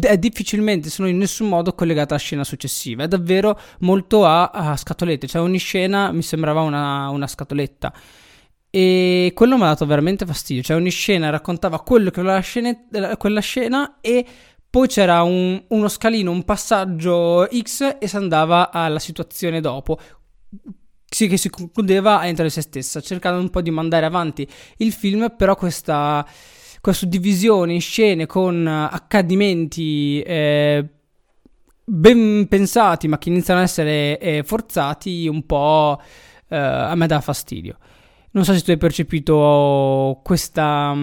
è 0.00 0.18
difficilmente, 0.18 0.90
se 0.90 1.02
non 1.02 1.10
in 1.10 1.18
nessun 1.18 1.48
modo, 1.48 1.74
collegata 1.74 2.14
alla 2.14 2.22
scena 2.22 2.44
successiva. 2.44 3.04
È 3.04 3.08
davvero 3.08 3.58
molto 3.80 4.24
a, 4.24 4.50
a 4.50 4.76
scatolette, 4.76 5.26
cioè 5.26 5.42
ogni 5.42 5.58
scena 5.58 6.10
mi 6.12 6.22
sembrava 6.22 6.60
una, 6.62 7.08
una 7.10 7.26
scatoletta. 7.26 7.92
E 8.68 9.32
quello 9.34 9.56
mi 9.56 9.62
ha 9.62 9.66
dato 9.66 9.86
veramente 9.86 10.26
fastidio. 10.26 10.62
Cioè, 10.62 10.76
ogni 10.76 10.90
scena 10.90 11.30
raccontava 11.30 11.80
quello 11.80 12.10
che 12.10 12.20
la 12.22 12.40
scena, 12.40 12.76
quella 13.16 13.40
scena 13.40 13.98
e 14.00 14.26
poi 14.68 14.88
c'era 14.88 15.22
un- 15.22 15.62
uno 15.68 15.88
scalino, 15.88 16.30
un 16.30 16.44
passaggio 16.44 17.48
X 17.50 17.96
e 17.98 18.08
si 18.08 18.16
andava 18.16 18.70
alla 18.70 18.98
situazione 18.98 19.60
dopo. 19.60 19.98
Che 21.08 21.36
si 21.36 21.48
concludeva 21.48 22.20
di 22.20 22.50
se 22.50 22.60
stessa, 22.60 23.00
cercando 23.00 23.40
un 23.40 23.48
po' 23.48 23.62
di 23.62 23.70
mandare 23.70 24.04
avanti 24.04 24.46
il 24.78 24.92
film, 24.92 25.32
però 25.34 25.54
questa, 25.54 26.26
questa 26.86 27.04
suddivisione 27.04 27.72
in 27.72 27.80
scene 27.80 28.26
con 28.26 28.64
eh, 28.64 28.88
accadimenti 28.94 30.20
eh, 30.20 30.88
ben 31.84 32.46
pensati, 32.48 33.08
ma 33.08 33.18
che 33.18 33.28
iniziano 33.28 33.58
ad 33.58 33.66
essere 33.66 34.20
eh, 34.20 34.44
forzati, 34.44 35.26
un 35.26 35.44
po' 35.46 36.00
eh, 36.48 36.56
a 36.56 36.94
me 36.94 37.08
dà 37.08 37.20
fastidio. 37.20 37.76
Non 38.30 38.44
so 38.44 38.52
se 38.54 38.62
tu 38.62 38.70
hai 38.70 38.76
percepito 38.76 40.20
questa, 40.22 40.96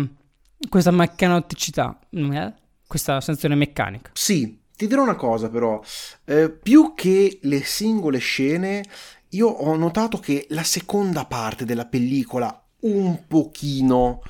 questa 0.69 0.91
meccanoticità, 0.91 1.99
eh? 2.11 2.53
questa 2.87 3.19
sensazione 3.19 3.55
meccanica. 3.55 4.11
Sì, 4.13 4.61
ti 4.77 4.87
dirò 4.87 5.01
una 5.01 5.15
cosa 5.15 5.49
però, 5.49 5.81
eh, 6.23 6.49
più 6.49 6.93
che 6.95 7.39
le 7.41 7.61
singole 7.61 8.19
scene, 8.19 8.85
io 9.31 9.47
ho 9.49 9.75
notato 9.75 10.17
che 10.17 10.45
la 10.51 10.63
seconda 10.63 11.25
parte 11.25 11.65
della 11.65 11.87
pellicola 11.87 12.57
un 12.81 13.27
pochino 13.27 14.21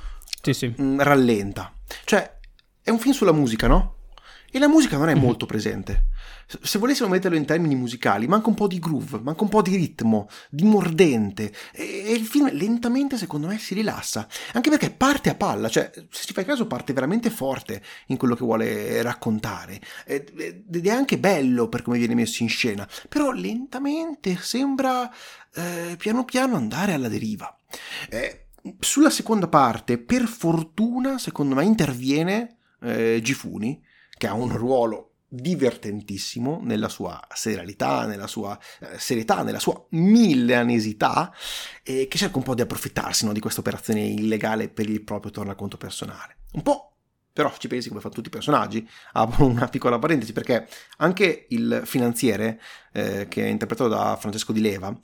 Sì, 0.44 0.54
sì. 0.54 0.74
mm, 0.82 1.00
rallenta. 1.00 1.74
Cioè, 2.04 2.38
è 2.82 2.90
un 2.90 3.00
film 3.00 3.14
sulla 3.14 3.32
musica, 3.32 3.68
no? 3.68 3.96
E 4.52 4.60
la 4.60 4.68
musica 4.68 4.98
non 4.98 5.10
è 5.10 5.16
Mhm. 5.16 5.22
molto 5.22 5.46
presente. 5.48 6.08
Se 6.62 6.78
volessimo 6.78 7.08
metterlo 7.08 7.38
in 7.38 7.46
termini 7.46 7.74
musicali, 7.74 8.28
manca 8.28 8.50
un 8.50 8.54
po' 8.56 8.68
di 8.68 8.78
groove, 8.78 9.20
manca 9.24 9.42
un 9.44 9.50
po' 9.50 9.62
di 9.64 9.76
ritmo, 9.76 10.28
di 10.50 10.64
mordente. 10.64 11.52
E 11.72 12.04
e 12.06 12.12
il 12.12 12.26
film 12.26 12.52
lentamente, 12.52 13.18
secondo 13.18 13.48
me, 13.48 13.58
si 13.58 13.74
rilassa. 13.74 14.28
Anche 14.52 14.70
perché 14.70 14.92
parte 14.92 15.30
a 15.32 15.36
palla, 15.36 15.70
cioè, 15.70 15.90
se 16.12 16.26
ci 16.26 16.34
fai 16.34 16.46
caso, 16.46 16.68
parte 16.68 16.94
veramente 16.94 17.30
forte 17.32 17.82
in 18.08 18.18
quello 18.18 18.36
che 18.36 18.44
vuole 18.44 19.02
raccontare. 19.02 19.80
Ed 20.06 20.32
ed 20.38 20.86
è 20.86 20.90
anche 20.92 21.18
bello 21.18 21.68
per 21.70 21.82
come 21.82 21.98
viene 21.98 22.14
messo 22.14 22.44
in 22.44 22.50
scena. 22.50 22.88
Però 23.10 23.32
lentamente 23.32 24.38
sembra 24.40 25.10
eh, 25.56 25.96
piano 25.98 26.26
piano 26.26 26.58
andare 26.58 26.94
alla 26.94 27.08
deriva. 27.08 27.58
Eh, 28.10 28.43
sulla 28.80 29.10
seconda 29.10 29.48
parte, 29.48 29.98
per 29.98 30.24
fortuna, 30.24 31.18
secondo 31.18 31.56
me, 31.56 31.64
interviene 31.66 32.58
eh, 32.82 33.20
Gifuni, 33.22 33.84
che 34.18 34.28
ha 34.28 34.34
un 34.34 34.56
ruolo 34.56 35.10
divertentissimo 35.28 36.60
nella 36.62 36.90
sua 36.90 37.20
serialità, 37.34 38.06
nella 38.06 38.28
sua 38.28 38.58
eh, 38.80 39.00
serietà, 39.00 39.42
nella 39.42 39.60
sua 39.60 39.84
milleanesità, 39.90 41.34
e 41.82 42.08
che 42.08 42.18
cerca 42.18 42.38
un 42.38 42.44
po' 42.44 42.54
di 42.54 42.62
approfittarsi 42.62 43.26
no, 43.26 43.34
di 43.34 43.40
questa 43.40 43.62
operazione 43.62 44.02
illegale 44.02 44.70
per 44.70 44.90
il 44.90 45.04
proprio 45.04 45.32
tornaconto 45.32 45.78
personale. 45.78 46.38
Un 46.54 46.62
po'. 46.62 46.90
Però 47.34 47.52
ci 47.58 47.68
pensi 47.68 47.90
come 47.90 48.00
fanno 48.00 48.14
tutti 48.14 48.28
i 48.28 48.32
personaggi, 48.32 48.88
apro 49.14 49.48
una 49.48 49.68
piccola 49.68 49.98
parentesi 49.98 50.34
perché 50.34 50.68
anche 50.98 51.48
il 51.50 51.82
finanziere, 51.84 52.62
eh, 52.92 53.28
che 53.28 53.44
è 53.44 53.50
interpretato 53.50 53.90
da 53.90 54.16
Francesco 54.20 54.52
Di 54.52 54.62
Leva, 54.62 54.96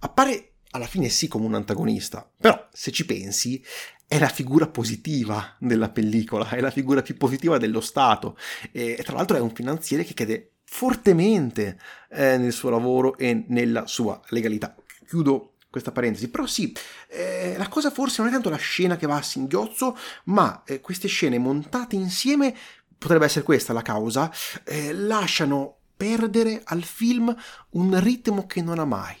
appare 0.00 0.56
alla 0.78 0.86
fine 0.86 1.08
sì 1.08 1.28
come 1.28 1.44
un 1.44 1.54
antagonista, 1.54 2.28
però 2.40 2.68
se 2.72 2.90
ci 2.90 3.04
pensi 3.04 3.62
è 4.06 4.18
la 4.18 4.28
figura 4.28 4.66
positiva 4.66 5.54
della 5.58 5.90
pellicola, 5.90 6.48
è 6.48 6.60
la 6.60 6.70
figura 6.70 7.02
più 7.02 7.16
positiva 7.16 7.58
dello 7.58 7.82
Stato 7.82 8.38
e 8.72 9.00
tra 9.04 9.16
l'altro 9.16 9.36
è 9.36 9.40
un 9.40 9.54
finanziere 9.54 10.02
che 10.02 10.14
crede 10.14 10.52
fortemente 10.64 11.78
eh, 12.10 12.38
nel 12.38 12.52
suo 12.52 12.70
lavoro 12.70 13.18
e 13.18 13.44
nella 13.48 13.86
sua 13.86 14.20
legalità. 14.28 14.74
Chiudo 15.06 15.54
questa 15.70 15.92
parentesi, 15.92 16.30
però 16.30 16.46
sì, 16.46 16.74
eh, 17.08 17.54
la 17.58 17.68
cosa 17.68 17.90
forse 17.90 18.22
non 18.22 18.30
è 18.30 18.32
tanto 18.32 18.48
la 18.48 18.56
scena 18.56 18.96
che 18.96 19.06
va 19.06 19.16
a 19.16 19.22
singhiozzo, 19.22 19.96
ma 20.24 20.62
eh, 20.64 20.80
queste 20.80 21.08
scene 21.08 21.38
montate 21.38 21.94
insieme, 21.94 22.54
potrebbe 22.96 23.26
essere 23.26 23.44
questa 23.44 23.74
la 23.74 23.82
causa, 23.82 24.32
eh, 24.64 24.92
lasciano 24.94 25.76
perdere 25.96 26.62
al 26.64 26.82
film 26.82 27.34
un 27.70 28.00
ritmo 28.00 28.46
che 28.46 28.62
non 28.62 28.78
ha 28.78 28.84
mai. 28.86 29.16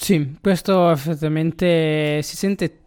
Sì, 0.00 0.36
questo 0.40 0.90
effettivamente 0.90 2.22
si 2.22 2.36
sente 2.36 2.78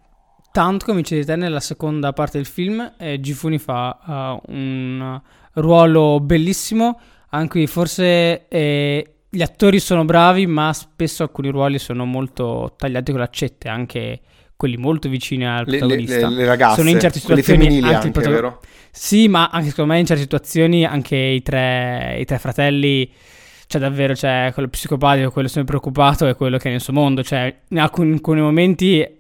tanto, 0.54 0.86
come 0.86 1.02
dicevi 1.02 1.26
te, 1.26 1.36
nella 1.36 1.60
seconda 1.60 2.14
parte 2.14 2.38
del 2.38 2.46
film. 2.46 2.94
Eh, 2.98 3.20
Gifuni 3.20 3.58
fa 3.60 4.40
uh, 4.48 4.52
un 4.54 5.22
ruolo 5.54 6.22
bellissimo, 6.22 7.00
anche 7.32 7.50
qui 7.50 7.68
forse 7.68 8.48
eh, 8.48 9.14
gli 9.30 9.42
attori 9.42 9.80
sono 9.82 10.06
bravi, 10.06 10.48
ma 10.48 10.72
spesso 10.72 11.24
alcuni 11.24 11.50
ruoli 11.50 11.80
sono 11.80 12.06
molto 12.06 12.76
tagliati 12.78 13.12
con 13.12 13.20
l'accette, 13.20 13.68
anche 13.68 14.22
quelli 14.56 14.78
molto 14.78 15.10
vicini 15.10 15.46
al 15.46 15.66
Le, 15.66 15.72
le- 15.72 15.78
protagonista. 15.80 16.30
le- 16.30 16.36
le 16.36 16.46
ragazze, 16.46 16.76
Sono 16.78 16.90
in 16.92 17.00
certe 17.00 17.20
situazioni 17.20 17.60
femminili 17.60 17.86
anche 17.88 17.96
anche, 18.08 18.12
protago- 18.12 18.36
vero? 18.36 18.60
Sì, 18.90 19.28
ma 19.28 19.50
anche 19.50 19.70
secondo 19.70 19.92
me 19.94 20.00
in 20.00 20.06
certe 20.06 20.22
situazioni 20.22 20.86
anche 20.86 21.18
i 21.18 21.42
tre, 21.42 22.18
i 22.20 22.26
tre 22.26 22.40
fratelli, 22.40 23.10
cioè 23.72 23.80
davvero, 23.80 24.14
cioè 24.16 24.52
quello 24.54 24.68
psicopatico, 24.68 25.32
quello 25.32 25.48
sempre 25.48 25.78
preoccupato 25.78 26.28
è 26.28 26.36
quello 26.36 26.58
che 26.58 26.68
è 26.68 26.72
nel 26.72 26.82
suo 26.82 26.92
mondo, 26.92 27.24
cioè 27.24 27.62
in 27.70 27.80
alcuni, 27.80 28.12
alcuni 28.12 28.42
momenti 28.42 29.20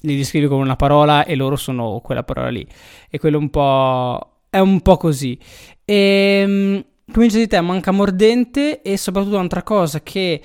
li 0.00 0.16
descrivi 0.16 0.48
con 0.48 0.58
una 0.58 0.74
parola 0.74 1.24
e 1.24 1.36
loro 1.36 1.54
sono 1.54 2.00
quella 2.02 2.24
parola 2.24 2.48
lì. 2.48 2.66
E 3.08 3.18
quello 3.20 3.38
un 3.38 3.50
po'... 3.50 4.40
è 4.50 4.58
un 4.58 4.80
po' 4.80 4.96
così. 4.96 5.38
E 5.84 6.84
come 7.12 7.26
dicevi 7.26 7.46
te, 7.46 7.60
manca 7.60 7.92
mordente 7.92 8.82
e 8.82 8.96
soprattutto 8.96 9.36
un'altra 9.36 9.62
cosa 9.62 10.02
che 10.02 10.42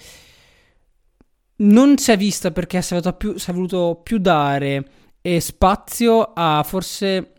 non 1.55 1.97
si 1.97 2.11
è 2.11 2.17
vista 2.17 2.51
perché 2.51 2.81
si 2.83 2.93
è 2.95 3.13
più, 3.15 3.37
si 3.37 3.49
è 3.49 3.53
voluto 3.53 3.99
più 4.03 4.19
dare 4.19 4.85
eh, 5.21 5.39
spazio 5.39 6.33
a 6.33 6.63
forse 6.63 7.32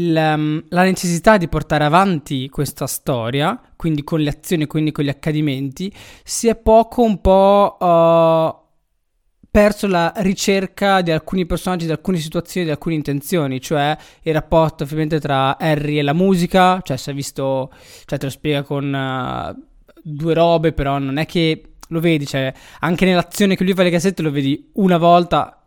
la 0.00 0.82
necessità 0.82 1.36
di 1.36 1.48
portare 1.48 1.84
avanti 1.84 2.48
questa 2.48 2.86
storia, 2.86 3.60
quindi 3.76 4.02
con 4.02 4.20
le 4.20 4.30
azioni, 4.30 4.66
quindi 4.66 4.92
con 4.92 5.04
gli 5.04 5.08
accadimenti, 5.08 5.92
si 6.24 6.48
è 6.48 6.56
poco 6.56 7.02
un 7.02 7.20
po' 7.20 7.76
uh, 7.78 8.60
perso 9.50 9.86
la 9.86 10.12
ricerca 10.16 11.00
di 11.00 11.10
alcuni 11.10 11.46
personaggi, 11.46 11.86
di 11.86 11.92
alcune 11.92 12.18
situazioni, 12.18 12.66
di 12.66 12.72
alcune 12.72 12.94
intenzioni, 12.94 13.60
cioè 13.60 13.96
il 14.22 14.32
rapporto 14.32 14.84
ovviamente 14.84 15.18
tra 15.18 15.58
Harry 15.58 15.98
e 15.98 16.02
la 16.02 16.12
musica, 16.12 16.80
cioè 16.82 16.96
si 16.96 17.10
è 17.10 17.14
visto, 17.14 17.72
cioè 18.04 18.18
te 18.18 18.26
lo 18.26 18.30
spiega 18.30 18.62
con 18.62 18.92
uh, 18.92 19.62
due 20.02 20.34
robe, 20.34 20.72
però 20.72 20.98
non 20.98 21.18
è 21.18 21.26
che 21.26 21.64
lo 21.88 22.00
vedi, 22.00 22.26
cioè 22.26 22.52
anche 22.80 23.04
nell'azione 23.04 23.56
che 23.56 23.64
lui 23.64 23.74
fa 23.74 23.82
le 23.82 23.90
cassette 23.90 24.22
lo 24.22 24.30
vedi 24.30 24.70
una 24.74 24.96
volta 24.96 25.59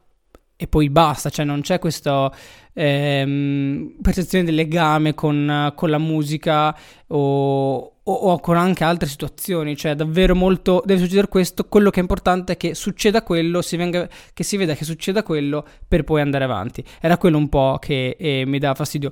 e 0.63 0.67
poi 0.67 0.89
basta, 0.89 1.29
cioè 1.29 1.43
non 1.43 1.60
c'è 1.60 1.77
questa 1.77 2.32
ehm, 2.72 3.96
percezione 4.01 4.46
del 4.46 4.55
legame 4.55 5.13
con, 5.13 5.74
con 5.75 5.89
la 5.89 5.98
musica 5.98 6.74
o, 7.08 7.75
o, 7.75 7.91
o, 8.01 8.39
con 8.39 8.55
anche 8.55 8.86
altre 8.86 9.10
situazioni, 9.10 9.75
cioè 9.75 9.93
davvero 9.93 10.36
molto 10.36 10.82
deve 10.86 11.01
succedere 11.01 11.27
questo, 11.27 11.65
quello 11.65 11.89
che 11.89 12.00
è 12.00 12.01
importante 12.01 12.53
è 12.53 12.58
che 12.58 12.75
succeda 12.75 13.24
quello, 13.24 13.62
si 13.62 13.75
venga, 13.75 14.08
che 14.34 14.43
si 14.46 14.55
veda 14.55 14.74
che 14.74 14.86
succeda 14.86 15.22
quello 15.22 15.65
per 15.86 16.05
poi 16.05 16.22
andare 16.22 16.46
avanti. 16.46 16.82
Era 17.01 17.17
quello 17.17 17.38
un 17.38 17.50
po' 17.50 17.77
che 17.82 18.15
eh, 18.17 18.46
mi 18.46 18.58
dà 18.58 18.74
fastidio. 18.74 19.12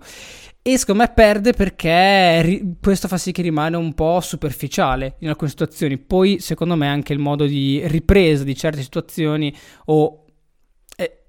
E 0.63 0.77
secondo 0.77 1.01
me 1.01 1.11
perde 1.13 1.53
perché 1.53 2.41
ri- 2.43 2.75
questo 2.79 3.07
fa 3.07 3.17
sì 3.17 3.31
che 3.31 3.41
rimane 3.41 3.75
un 3.75 3.93
po' 3.93 4.21
superficiale 4.21 5.15
in 5.19 5.29
alcune 5.29 5.49
situazioni. 5.49 5.97
Poi, 5.97 6.39
secondo 6.39 6.75
me, 6.75 6.87
anche 6.87 7.13
il 7.13 7.19
modo 7.19 7.45
di 7.45 7.81
ripresa 7.85 8.43
di 8.43 8.55
certe 8.55 8.81
situazioni 8.81 9.51
o 9.85 10.20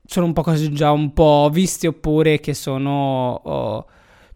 sono 0.04 0.26
un 0.26 0.32
po' 0.32 0.42
cose 0.42 0.70
già 0.72 0.90
un 0.90 1.12
po' 1.12 1.48
viste 1.52 1.86
oppure 1.86 2.40
che 2.40 2.54
sono 2.54 3.40
oh, 3.44 3.86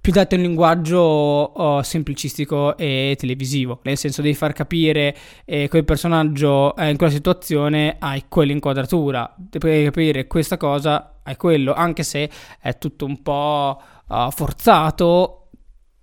più 0.00 0.12
date 0.12 0.36
un 0.36 0.42
linguaggio 0.42 1.00
oh, 1.00 1.82
semplicistico 1.82 2.76
e 2.76 3.16
televisivo. 3.18 3.80
Nel 3.82 3.96
senso 3.96 4.22
devi 4.22 4.34
far 4.34 4.52
capire 4.52 5.16
eh, 5.44 5.68
quel 5.68 5.84
personaggio 5.84 6.76
eh, 6.76 6.90
in 6.90 6.96
quella 6.96 7.12
situazione 7.12 7.96
hai 7.98 8.24
quell'inquadratura, 8.28 9.34
devi 9.36 9.84
capire 9.84 10.26
questa 10.26 10.56
cosa 10.56 11.16
hai 11.24 11.36
quello, 11.36 11.74
anche 11.74 12.04
se 12.04 12.30
è 12.60 12.78
tutto 12.78 13.04
un 13.04 13.20
po' 13.20 13.80
uh, 14.08 14.30
forzato, 14.30 15.48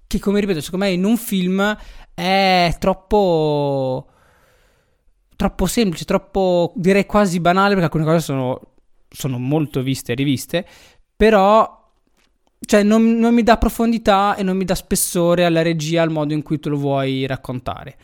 che 0.06 0.20
come 0.20 0.42
ripeto, 0.42 0.60
secondo 0.60 0.86
me 0.86 0.92
in 0.92 1.06
un 1.06 1.16
film 1.16 1.78
è 2.14 2.76
troppo 2.78 4.08
troppo 5.36 5.66
semplice, 5.66 6.06
troppo 6.06 6.74
direi 6.76 7.06
quasi 7.06 7.40
banale 7.40 7.70
perché 7.70 7.86
alcune 7.86 8.04
cose 8.04 8.20
sono, 8.20 8.60
sono 9.14 9.38
molto 9.38 9.82
viste 9.82 10.12
e 10.12 10.16
riviste, 10.16 10.66
però 11.16 11.82
cioè 12.66 12.84
non, 12.84 13.18
non, 13.18 13.34
mi 13.34 13.44
dà 13.44 13.58
profondità 13.58 14.36
e 14.36 14.44
non 14.44 14.58
mi 14.58 14.66
dà 14.66 14.76
spessore 14.76 15.46
alla 15.46 15.62
regia 15.62 16.02
al 16.02 16.12
modo 16.12 16.34
in 16.34 16.42
cui 16.42 16.60
tu 16.60 16.70
lo 16.70 16.78
vuoi 16.78 17.26
raccontare. 17.28 17.96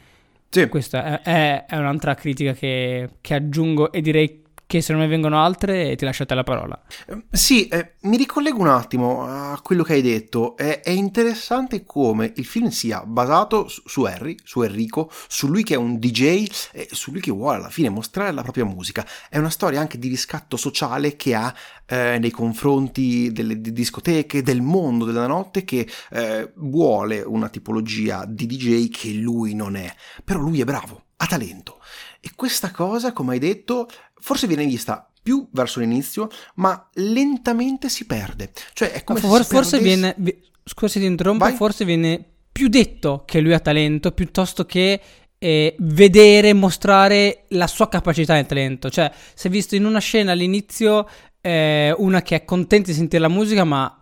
Sì. 0.50 0.68
Questa 0.68 1.22
è, 1.22 1.66
è, 1.66 1.66
è 1.66 1.78
un'altra 1.78 2.16
critica 2.16 2.54
che, 2.54 3.10
che 3.22 3.34
aggiungo 3.34 3.92
e 3.92 4.02
direi 4.02 4.44
che 4.70 4.82
se 4.82 4.94
non 4.94 5.02
ne 5.02 5.08
vengono 5.08 5.42
altre 5.42 5.96
ti 5.96 6.06
lasciate 6.06 6.36
la 6.36 6.44
parola. 6.44 6.80
Ehm, 7.08 7.24
sì, 7.32 7.68
eh, 7.70 7.94
mi 8.02 8.18
ricollego 8.18 8.60
un 8.60 8.68
attimo 8.68 9.26
a 9.26 9.60
quello 9.64 9.82
che 9.82 9.94
hai 9.94 10.04
detto. 10.04 10.56
È, 10.56 10.82
è 10.82 10.92
interessante 10.92 11.84
come 11.84 12.34
il 12.36 12.46
film 12.46 12.68
sia 12.68 13.04
basato 13.04 13.68
su, 13.68 14.04
Harry, 14.04 14.38
su 14.44 14.62
Enrico, 14.62 15.10
su 15.28 15.48
lui 15.48 15.64
che 15.64 15.74
è 15.74 15.78
un 15.78 15.98
DJ 15.98 16.48
e 16.72 16.88
su 16.92 17.10
lui 17.10 17.20
che 17.20 17.32
vuole 17.32 17.58
alla 17.58 17.72
fine 17.72 17.90
mostrare 17.90 18.32
la 18.32 18.44
propria 18.44 18.64
musica. 18.64 19.04
È 19.28 19.40
una 19.40 19.50
storia 19.50 19.80
anche 19.80 19.98
di 19.98 20.08
riscatto 20.08 20.56
sociale 20.56 21.16
che 21.16 21.34
ha 21.34 21.52
eh, 21.88 22.20
nei 22.20 22.30
confronti 22.30 23.32
delle 23.32 23.60
discoteche, 23.60 24.44
del 24.44 24.62
mondo 24.62 25.04
della 25.04 25.26
notte 25.26 25.64
che 25.64 25.90
eh, 26.12 26.52
vuole 26.58 27.22
una 27.22 27.50
tipologia 27.50 28.24
di 28.28 28.46
DJ 28.46 28.90
che 28.90 29.14
lui 29.14 29.56
non 29.56 29.76
è. 29.76 29.92
Però 30.24 30.38
lui 30.38 30.62
è 30.62 30.64
bravo, 30.64 31.06
ha 31.22 31.26
talento. 31.28 31.80
E 32.22 32.32
questa 32.36 32.72
cosa, 32.72 33.14
come 33.14 33.34
hai 33.34 33.40
detto, 33.40 33.88
forse 34.20 34.48
viene 34.48 34.66
vista 34.66 35.10
più 35.22 35.48
verso 35.52 35.80
l'inizio, 35.80 36.30
ma 36.56 36.90
lentamente 36.94 37.90
si 37.90 38.06
perde. 38.06 38.52
Cioè 38.74 38.92
è 38.92 39.04
come 39.04 39.20
For- 39.20 39.44
se 39.44 39.54
forse 39.54 39.80
viene 39.80 40.16
scusa 40.64 41.00
ti 41.00 41.06
interrompo, 41.06 41.46
Vai. 41.46 41.56
forse 41.56 41.84
viene 41.84 42.24
più 42.52 42.68
detto 42.68 43.24
che 43.26 43.40
lui 43.40 43.54
ha 43.54 43.60
talento 43.60 44.12
piuttosto 44.12 44.66
che 44.66 45.02
eh, 45.38 45.76
vedere, 45.80 46.54
mostrare 46.54 47.46
la 47.50 47.68
sua 47.68 47.90
capacità 47.90 48.38
e 48.38 48.46
talento. 48.46 48.90
Cioè, 48.90 49.12
si 49.34 49.48
è 49.48 49.50
visto 49.50 49.76
in 49.76 49.86
una 49.86 50.00
scena 50.00 50.32
all'inizio 50.32 51.08
eh, 51.42 51.94
una 51.98 52.22
che 52.22 52.36
è 52.36 52.46
contenta 52.46 52.92
di 52.92 52.98
sentire 52.98 53.22
la 53.22 53.30
musica, 53.30 53.64
ma 53.64 53.99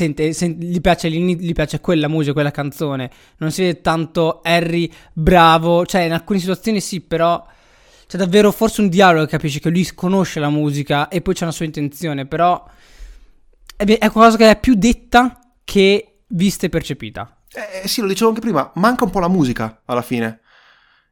sente, 0.00 0.32
sente, 0.32 0.64
gli, 0.64 0.80
piace 0.80 1.10
gli 1.10 1.52
piace 1.52 1.80
quella 1.80 2.08
musica, 2.08 2.32
quella 2.32 2.50
canzone. 2.50 3.10
Non 3.36 3.50
si 3.50 3.62
vede 3.62 3.80
tanto 3.82 4.40
Harry 4.42 4.90
bravo, 5.12 5.84
cioè 5.84 6.02
in 6.02 6.12
alcune 6.12 6.38
situazioni 6.38 6.80
sì, 6.80 7.02
però 7.02 7.46
c'è 8.06 8.16
davvero 8.16 8.50
forse 8.50 8.80
un 8.80 8.88
dialogo 8.88 9.24
che 9.24 9.32
capisci 9.32 9.60
che 9.60 9.68
lui 9.68 9.86
conosce 9.94 10.40
la 10.40 10.48
musica 10.48 11.08
e 11.08 11.20
poi 11.20 11.34
c'è 11.34 11.42
una 11.42 11.52
sua 11.52 11.66
intenzione, 11.66 12.26
però 12.26 12.64
è, 13.76 13.84
è 13.84 14.10
qualcosa 14.10 14.36
che 14.38 14.50
è 14.50 14.58
più 14.58 14.74
detta 14.74 15.38
che 15.64 16.22
vista 16.28 16.66
e 16.66 16.70
percepita. 16.70 17.42
Eh, 17.52 17.86
sì, 17.86 18.00
lo 18.00 18.06
dicevo 18.06 18.30
anche 18.30 18.40
prima, 18.40 18.70
manca 18.76 19.04
un 19.04 19.10
po' 19.10 19.20
la 19.20 19.28
musica 19.28 19.82
alla 19.84 20.02
fine. 20.02 20.40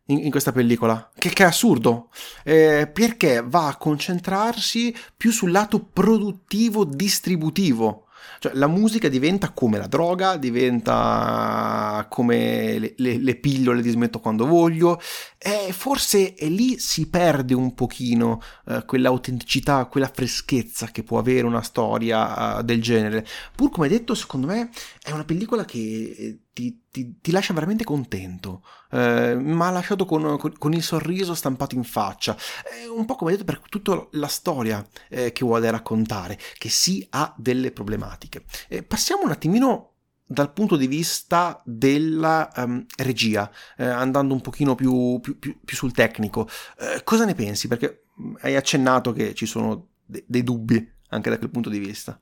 In, 0.06 0.24
in 0.24 0.30
questa 0.30 0.52
pellicola, 0.52 1.10
che, 1.18 1.28
che 1.28 1.42
è 1.42 1.46
assurdo, 1.46 2.08
eh, 2.42 2.88
perché 2.90 3.44
va 3.44 3.68
a 3.68 3.76
concentrarsi 3.76 4.96
più 5.14 5.30
sul 5.30 5.50
lato 5.50 5.80
produttivo 5.80 6.86
distributivo 6.86 8.07
cioè 8.38 8.52
la 8.54 8.66
musica 8.66 9.08
diventa 9.08 9.50
come 9.50 9.78
la 9.78 9.86
droga, 9.86 10.36
diventa 10.36 12.06
come 12.08 12.78
le, 12.78 12.94
le, 12.96 13.18
le 13.18 13.34
pillole 13.36 13.82
di 13.82 13.90
smetto 13.90 14.20
quando 14.20 14.46
voglio 14.46 15.00
e 15.38 15.72
forse 15.72 16.34
è 16.34 16.48
lì 16.48 16.78
si 16.78 17.08
perde 17.08 17.54
un 17.54 17.74
pochino 17.74 18.40
eh, 18.66 18.84
quell'autenticità, 18.84 19.86
quella 19.86 20.10
freschezza 20.12 20.86
che 20.86 21.02
può 21.02 21.18
avere 21.18 21.46
una 21.46 21.62
storia 21.62 22.58
uh, 22.58 22.62
del 22.62 22.82
genere. 22.82 23.26
Pur 23.54 23.70
come 23.70 23.88
detto, 23.88 24.14
secondo 24.14 24.48
me 24.48 24.70
è 25.02 25.12
una 25.12 25.24
pellicola 25.24 25.64
che 25.64 25.78
eh, 25.78 26.38
ti, 26.58 26.86
ti, 26.90 27.20
ti 27.20 27.30
lascia 27.30 27.54
veramente 27.54 27.84
contento, 27.84 28.64
eh, 28.90 29.36
ma 29.36 29.70
lasciato 29.70 30.04
con, 30.04 30.36
con, 30.38 30.58
con, 30.58 30.72
il 30.72 30.82
sorriso 30.82 31.32
stampato 31.36 31.76
in 31.76 31.84
faccia, 31.84 32.36
è 32.64 32.88
un 32.88 33.04
po' 33.04 33.14
come 33.14 33.30
detto 33.30 33.44
per 33.44 33.60
tutta 33.68 34.08
la 34.12 34.26
storia 34.26 34.84
eh, 35.08 35.30
che 35.30 35.44
vuole 35.44 35.70
raccontare, 35.70 36.36
che 36.58 36.68
sì 36.68 37.06
ha 37.10 37.32
delle 37.36 37.70
problematiche. 37.70 38.44
Eh, 38.66 38.82
passiamo 38.82 39.22
un 39.22 39.30
attimino 39.30 39.92
dal 40.26 40.52
punto 40.52 40.74
di 40.74 40.88
vista 40.88 41.62
della 41.64 42.50
um, 42.56 42.84
regia, 42.96 43.48
eh, 43.76 43.86
andando 43.86 44.34
un 44.34 44.40
pochino 44.40 44.74
più, 44.74 45.20
più, 45.22 45.38
più, 45.38 45.60
più 45.64 45.76
sul 45.76 45.92
tecnico, 45.92 46.48
eh, 46.80 47.04
cosa 47.04 47.24
ne 47.24 47.36
pensi? 47.36 47.68
Perché 47.68 48.06
mm, 48.20 48.34
hai 48.40 48.56
accennato 48.56 49.12
che 49.12 49.32
ci 49.32 49.46
sono 49.46 49.90
de- 50.04 50.24
dei 50.26 50.42
dubbi 50.42 50.92
anche 51.10 51.30
da 51.30 51.38
quel 51.38 51.50
punto 51.50 51.70
di 51.70 51.78
vista. 51.78 52.20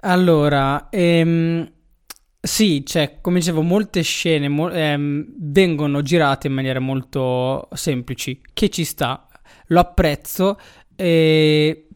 Allora, 0.00 0.88
ehm, 0.88 1.70
sì, 2.42 2.84
cioè, 2.86 3.18
come 3.20 3.40
dicevo, 3.40 3.60
molte 3.60 4.02
scene 4.02 4.48
mo- 4.48 4.70
ehm, 4.70 5.26
vengono 5.36 6.00
girate 6.00 6.46
in 6.46 6.54
maniera 6.54 6.80
molto 6.80 7.68
semplici, 7.72 8.40
che 8.54 8.70
ci 8.70 8.84
sta, 8.84 9.28
lo 9.66 9.80
apprezzo, 9.80 10.58
e 10.96 11.86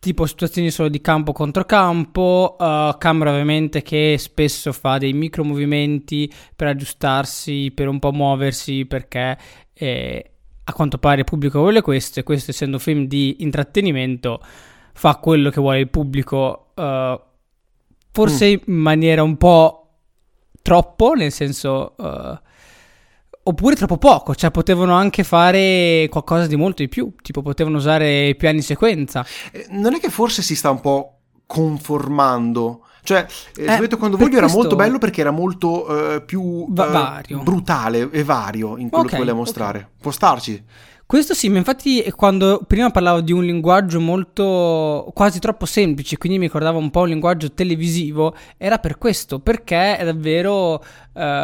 tipo 0.00 0.24
situazioni 0.24 0.70
solo 0.70 0.88
di 0.88 1.02
campo 1.02 1.32
contro 1.32 1.64
campo, 1.66 2.56
uh, 2.58 2.96
camera 2.96 3.30
ovviamente 3.30 3.82
che 3.82 4.16
spesso 4.18 4.72
fa 4.72 4.96
dei 4.96 5.12
micro 5.12 5.44
movimenti 5.44 6.32
per 6.56 6.68
aggiustarsi, 6.68 7.70
per 7.74 7.86
un 7.86 7.98
po' 7.98 8.10
muoversi, 8.10 8.86
perché 8.86 9.36
eh, 9.74 10.30
a 10.64 10.72
quanto 10.72 10.96
pare 10.96 11.18
il 11.18 11.24
pubblico 11.24 11.58
vuole 11.60 11.82
questo 11.82 12.20
e 12.20 12.22
questo 12.22 12.50
essendo 12.50 12.76
un 12.76 12.82
film 12.82 13.06
di 13.06 13.36
intrattenimento 13.40 14.40
fa 14.94 15.16
quello 15.16 15.50
che 15.50 15.60
vuole 15.60 15.80
il 15.80 15.90
pubblico, 15.90 16.72
uh, 16.74 17.20
forse 18.10 18.48
mm. 18.48 18.58
in 18.66 18.74
maniera 18.74 19.22
un 19.22 19.36
po' 19.36 19.79
troppo, 20.70 21.14
nel 21.14 21.32
senso... 21.32 21.94
Uh, 21.96 22.38
oppure 23.42 23.74
troppo 23.74 23.96
poco, 23.96 24.36
cioè 24.36 24.52
potevano 24.52 24.94
anche 24.94 25.24
fare 25.24 26.06
qualcosa 26.08 26.46
di 26.46 26.54
molto 26.54 26.82
di 26.82 26.88
più, 26.88 27.12
tipo 27.22 27.42
potevano 27.42 27.78
usare 27.78 28.36
piani 28.36 28.62
sequenza. 28.62 29.26
Eh, 29.50 29.66
non 29.70 29.94
è 29.94 29.98
che 29.98 30.10
forse 30.10 30.42
si 30.42 30.54
sta 30.54 30.70
un 30.70 30.80
po' 30.80 31.16
conformando? 31.46 32.84
Cioè, 33.02 33.26
eh, 33.56 33.64
eh 33.64 33.96
quando 33.96 34.16
voglio 34.16 34.36
era 34.36 34.48
molto 34.48 34.76
bello 34.76 34.98
perché 34.98 35.22
era 35.22 35.32
molto 35.32 36.14
eh, 36.14 36.20
più 36.20 36.66
Va- 36.68 37.20
eh, 37.26 37.34
brutale 37.34 38.08
e 38.12 38.22
vario 38.22 38.76
in 38.76 38.90
quello 38.90 39.06
okay, 39.06 39.10
che 39.10 39.16
voleva 39.16 39.38
mostrare. 39.38 39.78
Okay. 39.78 39.90
Può 40.00 40.10
starci. 40.12 40.64
Questo 41.10 41.34
sì, 41.34 41.48
ma 41.48 41.58
infatti 41.58 42.08
quando 42.14 42.62
prima 42.64 42.88
parlavo 42.90 43.20
di 43.20 43.32
un 43.32 43.42
linguaggio 43.42 43.98
molto 43.98 45.10
quasi 45.12 45.40
troppo 45.40 45.66
semplice, 45.66 46.16
quindi 46.18 46.38
mi 46.38 46.44
ricordava 46.44 46.78
un 46.78 46.88
po' 46.90 47.00
un 47.00 47.08
linguaggio 47.08 47.50
televisivo, 47.50 48.32
era 48.56 48.78
per 48.78 48.96
questo, 48.96 49.40
perché 49.40 49.96
è 49.96 50.04
davvero, 50.04 50.74
uh, 50.74 50.80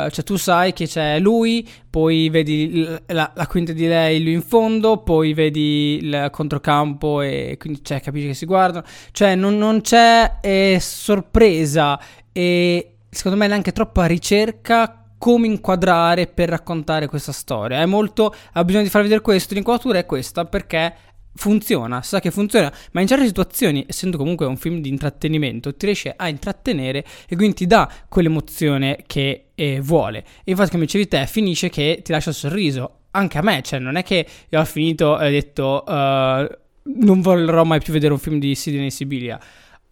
cioè 0.09 0.23
tu 0.23 0.37
sai 0.37 0.73
che 0.73 0.87
c'è 0.87 1.19
lui, 1.19 1.69
poi 1.91 2.29
vedi 2.29 2.87
la, 3.07 3.33
la, 3.35 3.47
quinta 3.49 3.73
di 3.73 3.89
lei 3.89 4.23
lui 4.23 4.35
in 4.35 4.43
fondo, 4.43 4.99
poi 4.99 5.35
vedi 5.35 5.99
il 6.01 6.29
controcampo 6.31 7.21
e 7.23 7.57
quindi 7.59 7.83
cioè, 7.83 8.01
capisci 8.01 8.29
che 8.29 8.35
si 8.35 8.47
guardano, 8.47 8.85
cioè 9.11 9.35
non, 9.35 9.59
non 9.59 9.81
c'è 9.81 10.37
eh, 10.43 10.79
sorpresa 10.81 12.01
e 12.31 12.99
secondo 13.11 13.37
me 13.37 13.49
neanche 13.49 13.73
troppa 13.73 14.07
ricerca 14.07 15.06
come 15.19 15.47
inquadrare 15.47 16.27
per 16.27 16.49
raccontare 16.49 17.07
questa 17.07 17.33
storia. 17.33 17.81
È 17.81 17.87
molto. 17.87 18.35
Ha 18.53 18.65
bisogno 18.65 18.85
di 18.85 18.91
far 18.91 19.03
vedere 19.03 19.21
questo. 19.21 19.55
L'inquadratura 19.55 19.99
è 19.99 20.07
questa 20.07 20.45
perché 20.45 20.95
funziona, 21.37 22.03
sa 22.03 22.19
che 22.19 22.31
funziona, 22.31 22.73
ma 22.93 23.03
in 23.03 23.07
certe 23.07 23.27
situazioni, 23.27 23.85
essendo 23.87 24.17
comunque 24.17 24.47
un 24.47 24.57
film 24.57 24.81
di 24.81 24.89
intrattenimento, 24.89 25.75
ti 25.77 25.85
riesce 25.87 26.15
a 26.17 26.29
intrattenere 26.29 27.05
e 27.29 27.37
quindi 27.37 27.57
ti 27.57 27.67
dà 27.67 27.91
quell'emozione 28.09 29.05
che 29.07 29.49
eh, 29.55 29.81
vuole. 29.81 30.25
E 30.45 30.53
infatti, 30.53 30.71
come 30.71 30.85
dicevi 30.85 31.09
te, 31.09 31.27
finisce 31.27 31.69
che 31.69 32.01
ti 32.03 32.13
lascia 32.13 32.31
il 32.31 32.37
sorriso. 32.37 32.91
Anche 33.13 33.39
a 33.39 33.43
me, 33.43 33.63
cioè, 33.63 33.79
non 33.79 33.97
è 33.97 34.03
che 34.03 34.27
io 34.49 34.61
ho 34.61 34.65
finito 34.65 35.19
e 35.19 35.27
ho 35.27 35.31
detto. 35.31 35.85
Uh, 35.87 36.65
non 36.89 37.21
vorrò 37.21 37.65
mai 37.65 37.81
più 37.81 37.93
vedere 37.93 38.13
un 38.13 38.19
film 38.19 38.39
di 38.39 38.55
Sidney 38.55 38.91
Sibilia. 38.91 39.41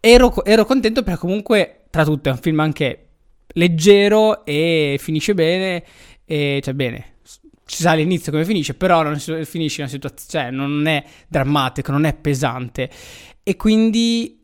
Ero, 0.00 0.44
ero 0.44 0.64
contento 0.64 1.02
perché 1.02 1.18
comunque, 1.18 1.84
tra 1.90 2.04
tutto, 2.04 2.28
è 2.28 2.32
un 2.32 2.38
film 2.38 2.60
anche 2.60 3.03
leggero 3.48 4.44
e 4.44 4.96
finisce 5.00 5.34
bene, 5.34 5.84
e, 6.24 6.60
cioè 6.62 6.74
bene, 6.74 7.14
ci 7.66 7.82
sa 7.82 7.92
all'inizio 7.92 8.30
come 8.30 8.44
finisce, 8.44 8.74
però 8.74 9.02
non 9.02 9.18
finisce 9.18 9.80
in 9.80 9.86
una 9.86 9.88
situazione, 9.88 10.44
cioè 10.44 10.50
non 10.50 10.86
è 10.86 11.04
drammatico, 11.28 11.92
non 11.92 12.04
è 12.04 12.14
pesante. 12.14 12.90
E 13.42 13.56
quindi 13.56 14.43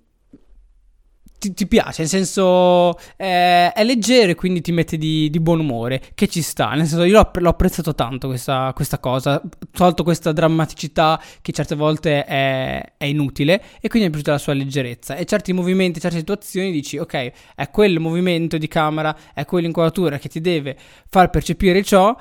ti, 1.40 1.54
ti 1.54 1.66
piace, 1.66 2.02
nel 2.02 2.10
senso 2.10 2.98
eh, 3.16 3.72
è 3.72 3.82
leggero 3.82 4.32
e 4.32 4.34
quindi 4.34 4.60
ti 4.60 4.72
mette 4.72 4.98
di, 4.98 5.30
di, 5.30 5.40
buon 5.40 5.60
umore, 5.60 6.02
che 6.14 6.28
ci 6.28 6.42
sta, 6.42 6.68
nel 6.74 6.86
senso 6.86 7.04
io 7.04 7.14
l'ho, 7.14 7.30
l'ho 7.32 7.48
apprezzato 7.48 7.94
tanto 7.94 8.28
questa, 8.28 8.72
questa, 8.74 8.98
cosa, 8.98 9.40
tolto 9.72 10.02
questa 10.02 10.32
drammaticità 10.32 11.18
che 11.40 11.52
certe 11.52 11.74
volte 11.74 12.24
è, 12.26 12.92
è, 12.98 13.04
inutile 13.06 13.62
e 13.80 13.88
quindi 13.88 14.08
è 14.08 14.10
piaciuta 14.10 14.32
la 14.32 14.38
sua 14.38 14.52
leggerezza. 14.52 15.16
E 15.16 15.24
certi 15.24 15.54
movimenti, 15.54 15.98
certe 15.98 16.18
situazioni 16.18 16.70
dici 16.70 16.98
ok, 16.98 17.32
è 17.56 17.70
quel 17.70 17.98
movimento 18.00 18.58
di 18.58 18.68
camera, 18.68 19.16
è 19.32 19.46
quell'inquadratura 19.46 20.18
che 20.18 20.28
ti 20.28 20.42
deve 20.42 20.76
far 21.08 21.30
percepire 21.30 21.82
ciò 21.82 22.14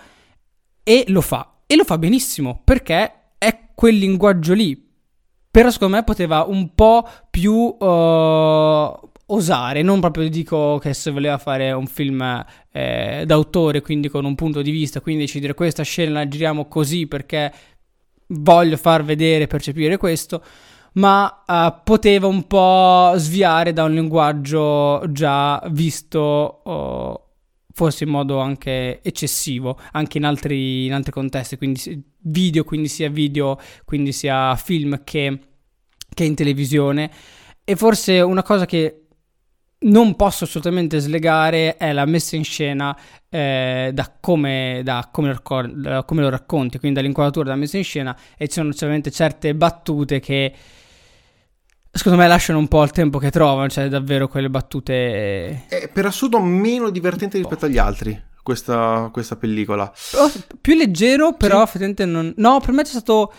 e 0.81 1.03
lo 1.07 1.21
fa, 1.21 1.59
e 1.67 1.75
lo 1.75 1.83
fa 1.83 1.97
benissimo 1.97 2.61
perché 2.63 3.33
è 3.37 3.67
quel 3.75 3.97
linguaggio 3.97 4.53
lì, 4.53 4.88
però 5.51 5.69
secondo 5.71 5.95
me 5.95 6.03
poteva 6.03 6.43
un 6.43 6.73
po' 6.75 7.07
più 7.29 7.53
uh, 7.53 9.09
osare, 9.31 9.81
non 9.81 9.99
proprio 9.99 10.29
dico 10.29 10.77
che 10.79 10.93
se 10.93 11.11
voleva 11.11 11.37
fare 11.37 11.71
un 11.71 11.87
film 11.87 12.45
eh, 12.71 13.23
d'autore, 13.25 13.81
quindi 13.81 14.09
con 14.09 14.25
un 14.25 14.35
punto 14.35 14.61
di 14.61 14.71
vista, 14.71 15.01
quindi 15.01 15.23
decidere 15.23 15.53
questa 15.53 15.83
scena 15.83 16.11
la 16.11 16.27
giriamo 16.27 16.67
così 16.67 17.07
perché 17.07 17.51
voglio 18.27 18.77
far 18.77 19.03
vedere, 19.03 19.47
percepire 19.47 19.97
questo, 19.97 20.43
ma 20.93 21.43
uh, 21.45 21.81
poteva 21.83 22.27
un 22.27 22.45
po' 22.47 23.13
sviare 23.15 23.73
da 23.73 23.83
un 23.83 23.93
linguaggio 23.93 25.03
già 25.11 25.61
visto 25.69 26.61
uh, 26.63 27.28
forse 27.79 28.03
in 28.03 28.09
modo 28.09 28.39
anche 28.39 28.99
eccessivo, 29.01 29.79
anche 29.93 30.17
in 30.17 30.25
altri, 30.25 30.85
in 30.85 30.93
altri 30.93 31.13
contesti, 31.13 31.55
quindi 31.55 32.03
video, 32.23 32.65
quindi 32.65 32.89
sia 32.89 33.09
video, 33.09 33.57
quindi 33.85 34.11
sia 34.11 34.53
film 34.57 35.01
che, 35.05 35.39
che 36.13 36.23
in 36.25 36.35
televisione. 36.35 37.09
E 37.63 37.77
forse 37.77 38.19
una 38.19 38.43
cosa 38.43 38.65
che 38.65 39.05
non 39.81 40.17
posso 40.17 40.43
assolutamente 40.43 40.99
slegare 40.99 41.77
è 41.77 41.93
la 41.93 42.03
messa 42.03 42.35
in 42.35 42.43
scena 42.43 42.93
eh, 43.29 43.91
da, 43.93 44.13
come, 44.19 44.81
da, 44.83 45.07
come 45.09 45.29
lo, 45.29 45.41
da, 45.73 46.03
come, 46.03 46.21
lo, 46.21 46.29
racconti, 46.29 46.79
quindi 46.79 46.99
dall'inquadratura 46.99 47.45
della 47.45 47.55
messa 47.55 47.77
in 47.77 47.85
scena 47.85 48.13
e 48.37 48.49
ci 48.49 48.55
sono 48.55 48.73
solamente 48.73 49.09
certe 49.09 49.55
battute 49.55 50.19
che 50.19 50.53
secondo 51.99 52.17
me 52.17 52.29
lasciano 52.29 52.59
un 52.59 52.69
po' 52.69 52.81
il 52.83 52.91
tempo 52.91 53.19
che 53.19 53.29
trovano, 53.29 53.67
cioè 53.67 53.89
davvero 53.89 54.29
quelle 54.29 54.49
battute... 54.49 55.65
È 55.67 55.89
per 55.91 56.05
assurdo 56.05 56.39
meno 56.39 56.89
divertente 56.89 57.37
rispetto 57.37 57.65
agli 57.65 57.77
altri. 57.77 58.27
Questa, 58.41 59.09
questa 59.11 59.35
pellicola 59.35 59.91
oh, 60.15 60.31
più 60.61 60.75
leggero, 60.75 61.33
però 61.33 61.57
sì. 61.57 61.63
effettivamente 61.63 62.05
non. 62.05 62.33
No, 62.37 62.59
per 62.61 62.71
me 62.71 62.83
c'è 62.83 62.89
stato. 62.89 63.31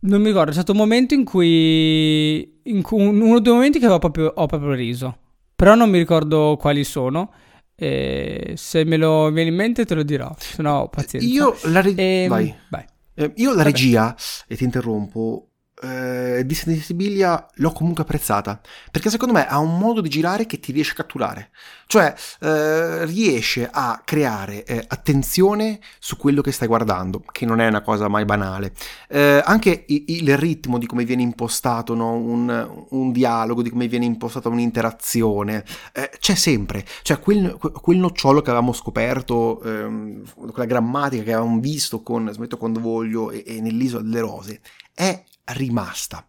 Non 0.00 0.20
mi 0.20 0.28
ricordo, 0.28 0.46
c'è 0.46 0.56
stato 0.56 0.72
un 0.72 0.78
momento 0.78 1.14
in 1.14 1.24
cui. 1.24 2.60
In 2.64 2.82
cui 2.82 3.06
uno 3.06 3.38
dei 3.38 3.52
momenti 3.52 3.78
che 3.78 3.86
ho 3.86 3.98
proprio, 3.98 4.32
ho 4.34 4.46
proprio 4.46 4.72
riso. 4.72 5.18
Però 5.54 5.76
non 5.76 5.90
mi 5.90 5.98
ricordo 5.98 6.56
quali 6.58 6.82
sono. 6.82 7.32
E 7.76 8.54
se 8.56 8.82
me 8.84 8.96
lo 8.96 9.30
viene 9.30 9.50
in 9.50 9.56
mente 9.56 9.84
te 9.84 9.94
lo 9.94 10.02
dirò. 10.02 10.34
Se 10.36 10.62
no, 10.62 10.88
pazienza. 10.88 11.28
Io 11.28 11.56
la, 11.64 11.80
re- 11.82 11.94
ehm, 11.94 12.28
vai. 12.28 12.52
vai. 12.70 12.84
Eh, 13.14 13.32
io 13.36 13.54
la 13.54 13.62
regia, 13.62 14.16
e 14.48 14.56
ti 14.56 14.64
interrompo, 14.64 15.51
eh, 15.82 16.42
di 16.46 16.54
Sensibiglia 16.54 17.48
l'ho 17.54 17.72
comunque 17.72 18.04
apprezzata 18.04 18.60
perché 18.90 19.10
secondo 19.10 19.34
me 19.34 19.46
ha 19.46 19.58
un 19.58 19.78
modo 19.78 20.00
di 20.00 20.08
girare 20.08 20.46
che 20.46 20.60
ti 20.60 20.72
riesce 20.72 20.92
a 20.92 20.96
catturare. 20.96 21.50
Cioè 21.86 22.14
eh, 22.40 23.04
riesce 23.04 23.68
a 23.70 24.00
creare 24.04 24.64
eh, 24.64 24.82
attenzione 24.86 25.80
su 25.98 26.16
quello 26.16 26.40
che 26.40 26.52
stai 26.52 26.68
guardando 26.68 27.22
che 27.30 27.44
non 27.44 27.60
è 27.60 27.66
una 27.66 27.82
cosa 27.82 28.08
mai 28.08 28.24
banale. 28.24 28.72
Eh, 29.08 29.42
anche 29.44 29.84
il, 29.88 30.04
il, 30.06 30.38
ritmo 30.38 30.78
di 30.78 30.86
come 30.86 31.04
viene 31.04 31.22
impostato 31.22 31.94
no? 31.94 32.12
un, 32.14 32.86
un, 32.90 33.12
dialogo 33.12 33.60
di 33.60 33.68
come 33.68 33.88
viene 33.88 34.04
impostata 34.06 34.48
un'interazione 34.48 35.64
eh, 35.92 36.10
c'è 36.18 36.34
sempre. 36.34 36.84
Cioè 37.02 37.18
quel, 37.18 37.58
quel, 37.58 37.98
nocciolo 37.98 38.40
che 38.40 38.50
avevamo 38.50 38.72
scoperto 38.72 39.60
ehm, 39.62 40.22
quella 40.50 40.64
grammatica 40.64 41.22
che 41.22 41.32
avevamo 41.32 41.60
visto 41.60 42.02
con 42.02 42.30
Smetto 42.32 42.56
quando 42.56 42.80
voglio 42.80 43.30
e, 43.30 43.42
e 43.46 43.60
nell'isola 43.60 44.02
delle 44.02 44.20
rose 44.20 44.60
è 44.94 45.22
rimasta. 45.44 46.26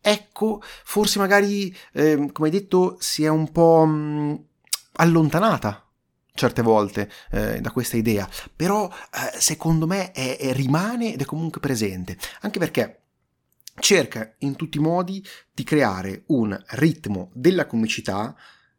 Ecco, 0.00 0.62
forse 0.84 1.18
magari, 1.18 1.74
eh, 1.92 2.30
come 2.32 2.48
hai 2.48 2.54
detto, 2.54 2.96
si 3.00 3.24
è 3.24 3.28
un 3.28 3.50
po' 3.50 3.84
mh, 3.84 3.92
mm, 3.92 4.34
allontanata 4.94 5.82
certe 6.38 6.62
volte 6.62 7.10
eh, 7.32 7.60
da 7.60 7.72
questa 7.72 7.96
idea, 7.96 8.28
però 8.54 8.88
eh, 8.88 9.38
secondo 9.40 9.86
me 9.88 10.12
è, 10.12 10.36
è, 10.38 10.52
rimane 10.52 11.12
ed 11.12 11.20
è 11.20 11.24
comunque 11.24 11.60
presente, 11.60 12.16
anche 12.42 12.60
perché 12.60 13.02
cerca 13.80 14.34
in 14.38 14.54
tutti 14.56 14.78
i 14.78 14.80
modi 14.80 15.24
di 15.52 15.64
creare 15.64 16.22
un 16.26 16.56
ritmo 16.70 17.30
della 17.34 17.66
comicità 17.66 18.36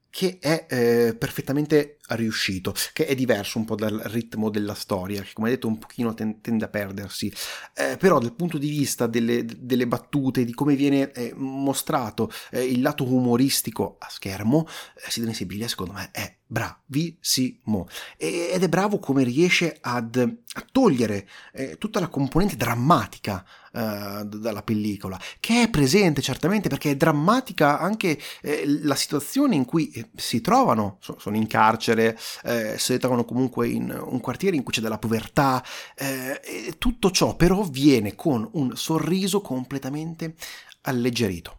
che 0.10 0.40
è 0.40 0.66
eh, 0.70 1.16
perfettamente 1.16 1.99
riuscito, 2.16 2.74
che 2.94 3.06
è 3.06 3.16
diverso 3.16 3.58
un 3.58 3.66
po' 3.66 3.76
dal 3.76 4.00
ritmo 4.06 4.50
della 4.50 4.74
storia, 4.74 5.22
che 5.22 5.34
come 5.34 5.50
detto 5.50 5.68
un 5.68 5.78
pochino 5.78 6.14
ten- 6.14 6.42
tende 6.42 6.66
a 6.66 6.70
perdersi, 6.70 7.32
eh, 7.76 7.98
però 7.98 8.20
dal 8.20 8.34
punto 8.34 8.58
di 8.58 8.70
vista 8.70 9.08
delle, 9.08 9.46
delle 9.46 9.88
battute, 9.88 10.46
di 10.46 10.54
come 10.54 10.76
viene 10.76 11.12
eh, 11.12 11.34
mostrato 11.36 12.32
eh, 12.52 12.64
il 12.64 12.82
lato 12.82 13.04
umoristico 13.04 13.98
a 14.00 14.08
schermo, 14.10 14.68
eh, 14.96 15.10
Sidney 15.10 15.34
Sibilia 15.34 15.68
secondo 15.68 15.94
me 15.94 16.10
è 16.12 16.38
bravissimo. 16.46 17.88
Ed 18.18 18.64
è 18.64 18.70
bravo 18.70 18.98
come 18.98 19.24
riesce 19.24 19.78
ad, 19.80 20.16
a 20.18 20.66
togliere 20.72 21.28
eh, 21.54 21.78
tutta 21.78 22.00
la 22.00 22.08
componente 22.08 22.56
drammatica 22.56 23.46
eh, 23.72 24.24
dalla 24.26 24.64
pellicola 24.64 25.20
che 25.40 25.62
è 25.62 25.70
presente 25.70 26.24
certamente 26.24 26.70
perché 26.70 26.90
è 26.90 26.96
drammatica 26.96 27.78
anche 27.78 28.20
eh, 28.42 28.64
la 28.66 28.96
situazione 28.96 29.54
in 29.54 29.66
cui 29.66 29.92
eh, 29.92 30.10
si 30.16 30.42
trovano 30.42 30.98
so, 31.02 31.18
sono 31.20 31.36
in 31.36 31.46
carcere 31.46 31.99
eh, 32.08 32.78
si 32.78 32.98
trovano 32.98 33.26
comunque 33.26 33.68
in 33.68 33.96
un 34.06 34.20
quartiere 34.20 34.56
in 34.56 34.64
cui 34.64 34.74
c'è 34.74 34.82
della 34.82 34.98
povertà 34.98 35.64
eh, 35.96 36.76
tutto 36.78 37.12
ciò 37.12 37.36
però 37.36 37.64
viene 37.64 38.16
con 38.16 38.48
un 38.54 38.76
sorriso 38.76 39.42
completamente 39.42 40.36
alleggerito. 40.82 41.58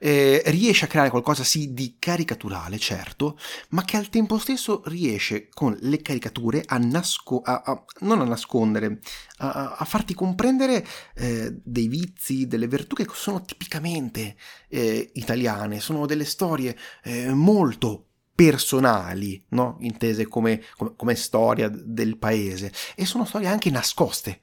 Eh, 0.00 0.42
riesce 0.46 0.84
a 0.84 0.88
creare 0.88 1.10
qualcosa 1.10 1.42
sì 1.42 1.74
di 1.74 1.96
caricaturale, 1.98 2.78
certo, 2.78 3.36
ma 3.70 3.84
che 3.84 3.96
al 3.96 4.08
tempo 4.08 4.38
stesso 4.38 4.82
riesce 4.86 5.48
con 5.52 5.76
le 5.80 6.00
caricature 6.00 6.62
a, 6.64 6.78
nasco- 6.78 7.42
a, 7.42 7.62
a 7.64 7.84
non 8.00 8.20
a 8.20 8.24
nascondere, 8.24 9.00
a, 9.38 9.74
a 9.76 9.84
farti 9.84 10.14
comprendere 10.14 10.86
eh, 11.14 11.52
dei 11.64 11.88
vizi, 11.88 12.46
delle 12.46 12.68
virtù 12.68 12.94
che 12.94 13.06
sono 13.12 13.42
tipicamente 13.42 14.36
eh, 14.68 15.10
italiane, 15.14 15.80
sono 15.80 16.06
delle 16.06 16.24
storie 16.24 16.76
eh, 17.02 17.32
molto 17.34 18.07
personali, 18.38 19.42
no? 19.48 19.78
intese 19.80 20.28
come, 20.28 20.62
come, 20.76 20.92
come, 20.94 21.16
storia 21.16 21.68
del 21.68 22.18
paese, 22.18 22.72
e 22.94 23.04
sono 23.04 23.24
storie 23.24 23.48
anche 23.48 23.68
nascoste, 23.68 24.38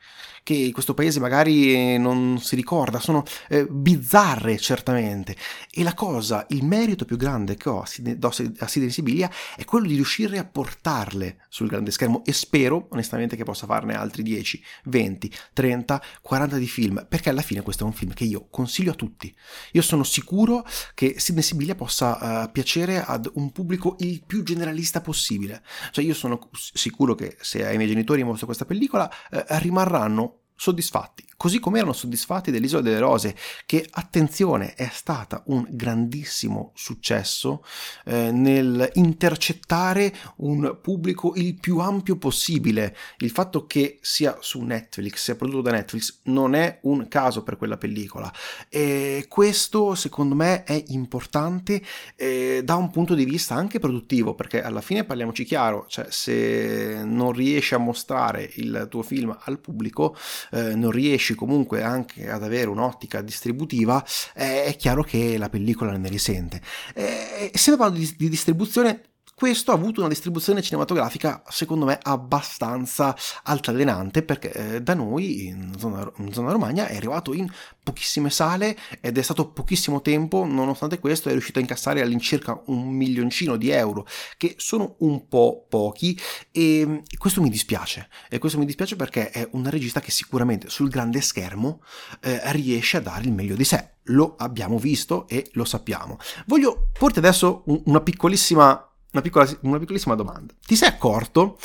che 0.45 0.69
questo 0.71 0.93
paese 0.93 1.19
magari 1.19 1.97
non 1.97 2.39
si 2.39 2.55
ricorda, 2.55 2.99
sono 2.99 3.23
eh, 3.49 3.65
bizzarre 3.67 4.59
certamente. 4.59 5.35
E 5.71 5.81
la 5.81 5.95
cosa, 5.95 6.45
il 6.49 6.63
merito 6.63 7.03
più 7.03 7.17
grande 7.17 7.55
che 7.55 7.67
ho 7.67 7.81
a 7.81 7.87
Sidney 7.87 8.91
Sibilia 8.91 9.27
è 9.55 9.65
quello 9.65 9.87
di 9.87 9.95
riuscire 9.95 10.37
a 10.37 10.45
portarle 10.45 11.39
sul 11.49 11.67
grande 11.67 11.89
schermo 11.89 12.23
e 12.23 12.31
spero 12.31 12.89
onestamente 12.91 13.35
che 13.35 13.43
possa 13.43 13.65
farne 13.65 13.95
altri 13.95 14.21
10, 14.21 14.63
20, 14.83 15.31
30, 15.51 16.03
40 16.21 16.57
di 16.57 16.67
film, 16.67 17.07
perché 17.09 17.31
alla 17.31 17.41
fine 17.41 17.63
questo 17.63 17.83
è 17.83 17.87
un 17.87 17.93
film 17.93 18.13
che 18.13 18.25
io 18.25 18.45
consiglio 18.51 18.91
a 18.91 18.95
tutti. 18.95 19.35
Io 19.71 19.81
sono 19.81 20.03
sicuro 20.03 20.63
che 20.93 21.15
Sidney 21.17 21.41
Sibilia 21.41 21.73
possa 21.73 22.43
uh, 22.43 22.51
piacere 22.51 23.03
ad 23.03 23.27
un 23.33 23.51
pubblico 23.51 23.95
il 24.01 24.21
più 24.23 24.43
generalista 24.43 25.01
possibile. 25.01 25.63
Cioè 25.89 26.05
io 26.05 26.13
sono 26.13 26.49
sicuro 26.51 27.15
che 27.15 27.35
se 27.41 27.65
ai 27.65 27.77
miei 27.77 27.89
genitori 27.89 28.23
mostro 28.23 28.45
questa 28.45 28.65
pellicola 28.65 29.09
uh, 29.31 29.39
rimarranno 29.47 30.33
soddisfatti, 30.55 31.25
così 31.35 31.59
come 31.59 31.77
erano 31.77 31.93
soddisfatti 31.93 32.49
dell'Isola 32.49 32.81
delle 32.81 32.99
Rose, 32.99 33.35
che 33.65 33.85
attenzione 33.91 34.73
è 34.73 34.89
stata 34.91 35.43
un 35.47 35.65
grandissimo 35.69 36.71
successo 36.75 37.63
eh, 38.05 38.31
nel 38.31 38.89
intercettare 38.93 40.13
un 40.37 40.77
pubblico 40.81 41.33
il 41.35 41.55
più 41.59 41.79
ampio 41.79 42.17
possibile. 42.17 42.95
Il 43.17 43.31
fatto 43.31 43.67
che 43.67 43.99
sia 44.01 44.37
su 44.39 44.61
Netflix, 44.61 45.23
sia 45.23 45.35
prodotto 45.35 45.61
da 45.61 45.71
Netflix, 45.71 46.19
non 46.23 46.55
è 46.55 46.79
un 46.83 47.07
caso 47.07 47.43
per 47.43 47.57
quella 47.57 47.77
pellicola. 47.77 48.31
E 48.69 49.25
questo 49.27 49.93
secondo 49.95 50.35
me 50.35 50.63
è 50.63 50.83
importante 50.87 51.81
eh, 52.15 52.61
da 52.63 52.75
un 52.75 52.89
punto 52.91 53.13
di 53.13 53.25
vista 53.25 53.55
anche 53.55 53.79
produttivo, 53.79 54.35
perché 54.35 54.61
alla 54.63 54.81
fine 54.81 55.03
parliamoci 55.03 55.43
chiaro, 55.43 55.85
cioè 55.89 56.07
se 56.09 57.01
non 57.03 57.33
riesci 57.33 57.73
a 57.73 57.77
mostrare 57.77 58.49
il 58.55 58.87
tuo 58.89 59.01
film 59.01 59.37
al 59.43 59.59
pubblico, 59.59 60.15
eh, 60.51 60.75
non 60.75 60.91
riesci 60.91 61.35
comunque 61.35 61.83
anche 61.83 62.29
ad 62.29 62.43
avere 62.43 62.69
un'ottica 62.69 63.21
distributiva, 63.21 64.03
eh, 64.35 64.65
è 64.65 64.75
chiaro 64.75 65.03
che 65.03 65.37
la 65.37 65.49
pellicola 65.49 65.95
ne 65.97 66.09
risente. 66.09 66.61
Eh, 66.93 67.51
essendo 67.53 67.79
parlando 67.79 68.05
di, 68.05 68.13
di 68.17 68.29
distribuzione, 68.29 69.01
questo 69.35 69.71
ha 69.71 69.73
avuto 69.73 69.99
una 69.99 70.07
distribuzione 70.07 70.61
cinematografica 70.61 71.43
secondo 71.49 71.83
me 71.83 71.99
abbastanza 72.01 73.13
altalenante 73.43 74.23
perché 74.23 74.51
eh, 74.51 74.81
da 74.81 74.93
noi 74.93 75.47
in 75.47 75.73
zona, 75.77 76.09
in 76.19 76.31
zona, 76.31 76.53
Romagna 76.53 76.87
è 76.87 76.95
arrivato 76.95 77.33
in 77.33 77.51
pochissime 77.83 78.29
sale 78.29 78.77
ed 79.01 79.17
è 79.17 79.21
stato 79.21 79.51
pochissimo 79.51 80.01
tempo, 80.01 80.45
nonostante 80.45 80.99
questo 80.99 81.27
è 81.27 81.33
riuscito 81.33 81.59
a 81.59 81.61
incassare 81.61 82.01
all'incirca 82.01 82.61
un 82.67 82.87
milioncino 82.87 83.57
di 83.57 83.69
euro 83.71 84.07
che 84.37 84.55
sono 84.57 84.95
un 84.99 85.27
po' 85.27 85.65
pochi. 85.67 86.17
E 86.51 87.03
questo 87.17 87.41
mi 87.41 87.49
dispiace. 87.49 88.07
E 88.29 88.39
questo 88.39 88.57
mi 88.57 88.65
dispiace 88.65 88.95
perché 88.95 89.29
è 89.29 89.47
una 89.51 89.69
regista 89.69 89.99
che 89.99 90.11
sicuramente 90.11 90.69
sul 90.69 90.89
grande 90.89 91.19
schermo 91.21 91.83
eh, 92.21 92.39
riesce 92.53 92.97
a 92.97 93.01
dare 93.01 93.25
il 93.25 93.33
meglio 93.33 93.55
di 93.55 93.65
sé. 93.65 93.95
Lo 94.09 94.35
abbiamo 94.37 94.79
visto 94.79 95.27
e 95.27 95.49
lo 95.53 95.65
sappiamo. 95.65 96.17
Voglio 96.45 96.89
porti 96.97 97.19
adesso 97.19 97.63
una 97.65 98.01
piccolissima 98.01 98.89
una, 99.15 99.21
piccola, 99.21 99.57
una 99.61 99.79
piccolissima 99.79 100.15
domanda. 100.15 100.53
Ti 100.65 100.75
sei 100.75 100.89
accorto, 100.89 101.57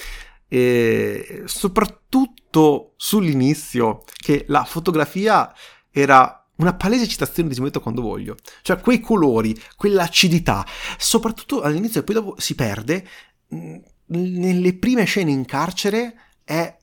eh, 0.48 1.42
soprattutto 1.46 2.94
sull'inizio, 2.96 4.04
che 4.16 4.44
la 4.48 4.64
fotografia 4.64 5.52
era 5.90 6.34
una 6.56 6.74
palese 6.74 7.08
citazione 7.08 7.48
di 7.48 7.54
Smetto 7.54 7.80
quando 7.80 8.02
voglio. 8.02 8.36
Cioè 8.62 8.80
quei 8.80 9.00
colori, 9.00 9.58
quell'acidità, 9.76 10.64
soprattutto 10.96 11.62
all'inizio 11.62 12.00
e 12.00 12.04
poi 12.04 12.14
dopo 12.14 12.34
si 12.38 12.54
perde, 12.54 13.06
mh, 13.48 13.76
nelle 14.06 14.74
prime 14.74 15.04
scene 15.04 15.30
in 15.30 15.44
carcere 15.44 16.14
è 16.44 16.76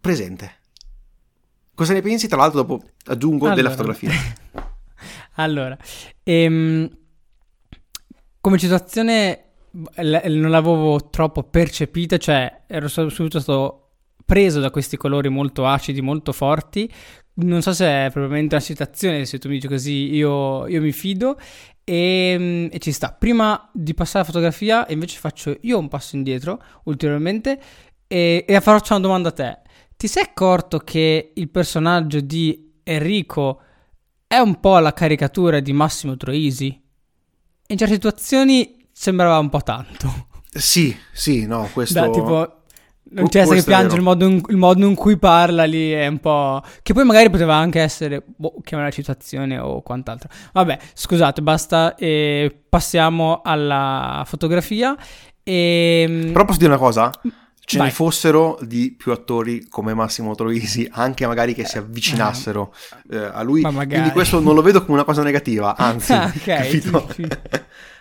presente. 0.00 0.60
Cosa 1.74 1.92
ne 1.92 2.02
pensi? 2.02 2.28
Tra 2.28 2.36
l'altro 2.36 2.62
dopo 2.62 2.84
aggiungo 3.06 3.46
allora. 3.46 3.54
della 3.56 3.70
fotografia. 3.70 4.12
allora, 5.34 5.76
ehm, 6.22 6.88
come 8.40 8.58
situazione 8.58 9.43
non 9.74 10.50
l'avevo 10.50 11.10
troppo 11.10 11.42
percepita, 11.42 12.16
cioè 12.16 12.62
ero 12.66 12.88
subito 12.88 13.40
stato 13.40 13.80
preso 14.24 14.60
da 14.60 14.70
questi 14.70 14.96
colori 14.96 15.28
molto 15.28 15.66
acidi, 15.66 16.00
molto 16.00 16.32
forti. 16.32 16.90
Non 17.36 17.62
so 17.62 17.72
se 17.72 17.86
è 17.86 18.10
probabilmente 18.12 18.54
una 18.54 18.64
citazione, 18.64 19.24
se 19.24 19.38
tu 19.38 19.48
mi 19.48 19.54
dici 19.54 19.66
così 19.66 20.14
io, 20.14 20.68
io 20.68 20.80
mi 20.80 20.92
fido 20.92 21.36
e, 21.82 21.94
ehm, 22.34 22.68
e, 22.70 22.78
ci 22.78 22.92
sta. 22.92 23.12
Prima 23.12 23.68
di 23.72 23.92
passare 23.94 24.18
alla 24.18 24.26
fotografia 24.26 24.86
invece 24.88 25.18
faccio 25.18 25.56
io 25.62 25.78
un 25.78 25.88
passo 25.88 26.14
indietro 26.14 26.62
ulteriormente 26.84 27.60
e, 28.06 28.44
e 28.46 28.60
faccio 28.60 28.94
una 28.94 29.02
domanda 29.02 29.30
a 29.30 29.32
te. 29.32 29.58
Ti 29.96 30.06
sei 30.06 30.22
accorto 30.22 30.78
che 30.78 31.32
il 31.34 31.48
personaggio 31.50 32.20
di 32.20 32.72
Enrico 32.84 33.60
è 34.26 34.38
un 34.38 34.60
po' 34.60 34.78
la 34.78 34.92
caricatura 34.92 35.60
di 35.60 35.72
Massimo 35.72 36.16
Troisi? 36.16 36.80
In 37.66 37.76
certe 37.76 37.94
situazioni 37.94 38.83
sembrava 38.94 39.38
un 39.38 39.48
po' 39.48 39.60
tanto. 39.60 40.28
Sì, 40.50 40.96
sì, 41.12 41.46
no, 41.46 41.68
questo... 41.72 42.00
Da, 42.00 42.10
tipo, 42.10 42.60
non 43.10 43.28
c'è 43.28 43.46
che 43.46 43.62
piange 43.64 43.96
il 43.96 44.02
modo, 44.02 44.24
in, 44.24 44.40
il 44.48 44.56
modo, 44.56 44.86
in, 44.86 44.94
cui 44.94 45.16
parla 45.16 45.64
lì 45.64 45.90
è 45.90 46.06
un 46.06 46.20
po'... 46.20 46.62
Che 46.80 46.94
poi 46.94 47.04
magari 47.04 47.28
poteva 47.28 47.56
anche 47.56 47.80
essere, 47.80 48.22
boh, 48.24 48.60
chiamare 48.62 48.88
la 48.88 48.94
citazione 48.94 49.58
o 49.58 49.82
quant'altro. 49.82 50.28
Vabbè, 50.52 50.78
scusate, 50.94 51.42
basta, 51.42 51.96
e 51.96 52.56
passiamo 52.68 53.42
alla 53.44 54.22
fotografia. 54.26 54.96
E... 55.42 56.04
Ehm, 56.08 56.32
Però 56.32 56.44
posso 56.44 56.58
dire 56.58 56.70
una 56.70 56.80
cosa? 56.80 57.10
Ce 57.66 57.78
Vai. 57.78 57.86
ne 57.86 57.92
fossero 57.92 58.58
di 58.60 58.94
più 58.96 59.10
attori 59.10 59.66
come 59.68 59.92
Massimo 59.94 60.34
Troisi, 60.34 60.88
anche 60.92 61.26
magari 61.26 61.54
che 61.54 61.64
si 61.64 61.78
avvicinassero 61.78 62.74
eh, 63.10 63.16
a 63.16 63.42
lui. 63.42 63.62
Quindi 63.62 64.10
questo 64.10 64.38
non 64.38 64.54
lo 64.54 64.62
vedo 64.62 64.82
come 64.82 64.94
una 64.94 65.04
cosa 65.04 65.22
negativa, 65.22 65.74
anzi, 65.74 66.12
okay, 66.12 66.32
capito? 66.42 67.08
Sì, 67.14 67.22
sì. 67.22 67.28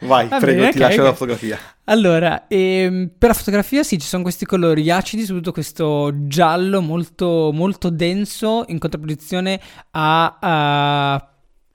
Vai, 0.00 0.28
Va 0.28 0.38
prego, 0.38 0.60
bene, 0.60 0.72
ti 0.72 0.76
okay, 0.76 0.88
lascio 0.88 1.00
okay. 1.00 1.10
la 1.10 1.16
fotografia. 1.16 1.58
Allora, 1.84 2.46
ehm, 2.48 3.10
per 3.16 3.28
la 3.28 3.34
fotografia 3.34 3.82
sì, 3.82 3.98
ci 3.98 4.06
sono 4.06 4.22
questi 4.22 4.44
colori 4.44 4.90
acidi, 4.90 5.22
soprattutto 5.22 5.52
questo 5.52 6.12
giallo 6.26 6.82
molto, 6.82 7.50
molto 7.52 7.88
denso 7.88 8.64
in 8.68 8.78
contrapposizione 8.78 9.60
a, 9.92 10.38
a 10.38 11.30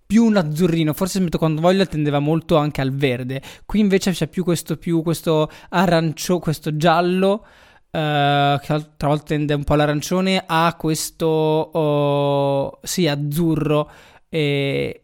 più 0.06 0.26
un 0.26 0.36
azzurrino, 0.36 0.94
forse 0.94 1.20
metto 1.20 1.38
quando 1.38 1.62
voglio 1.62 1.86
tendeva 1.88 2.20
molto 2.20 2.58
anche 2.58 2.82
al 2.82 2.94
verde. 2.94 3.42
Qui 3.66 3.80
invece 3.80 4.12
c'è 4.12 4.28
più 4.28 4.44
questo, 4.44 4.78
più 4.78 5.02
questo 5.02 5.50
arancio, 5.70 6.40
questo 6.40 6.76
giallo. 6.76 7.46
Uh, 7.92 8.58
che 8.60 8.72
altra 8.72 9.10
volta 9.10 9.24
tende 9.26 9.54
un 9.54 9.66
po' 9.66 9.74
all'arancione, 9.74 10.42
a 10.46 10.76
questo 10.78 11.26
oh, 11.26 12.80
sì, 12.84 13.08
azzurro. 13.08 13.92
E, 14.30 15.01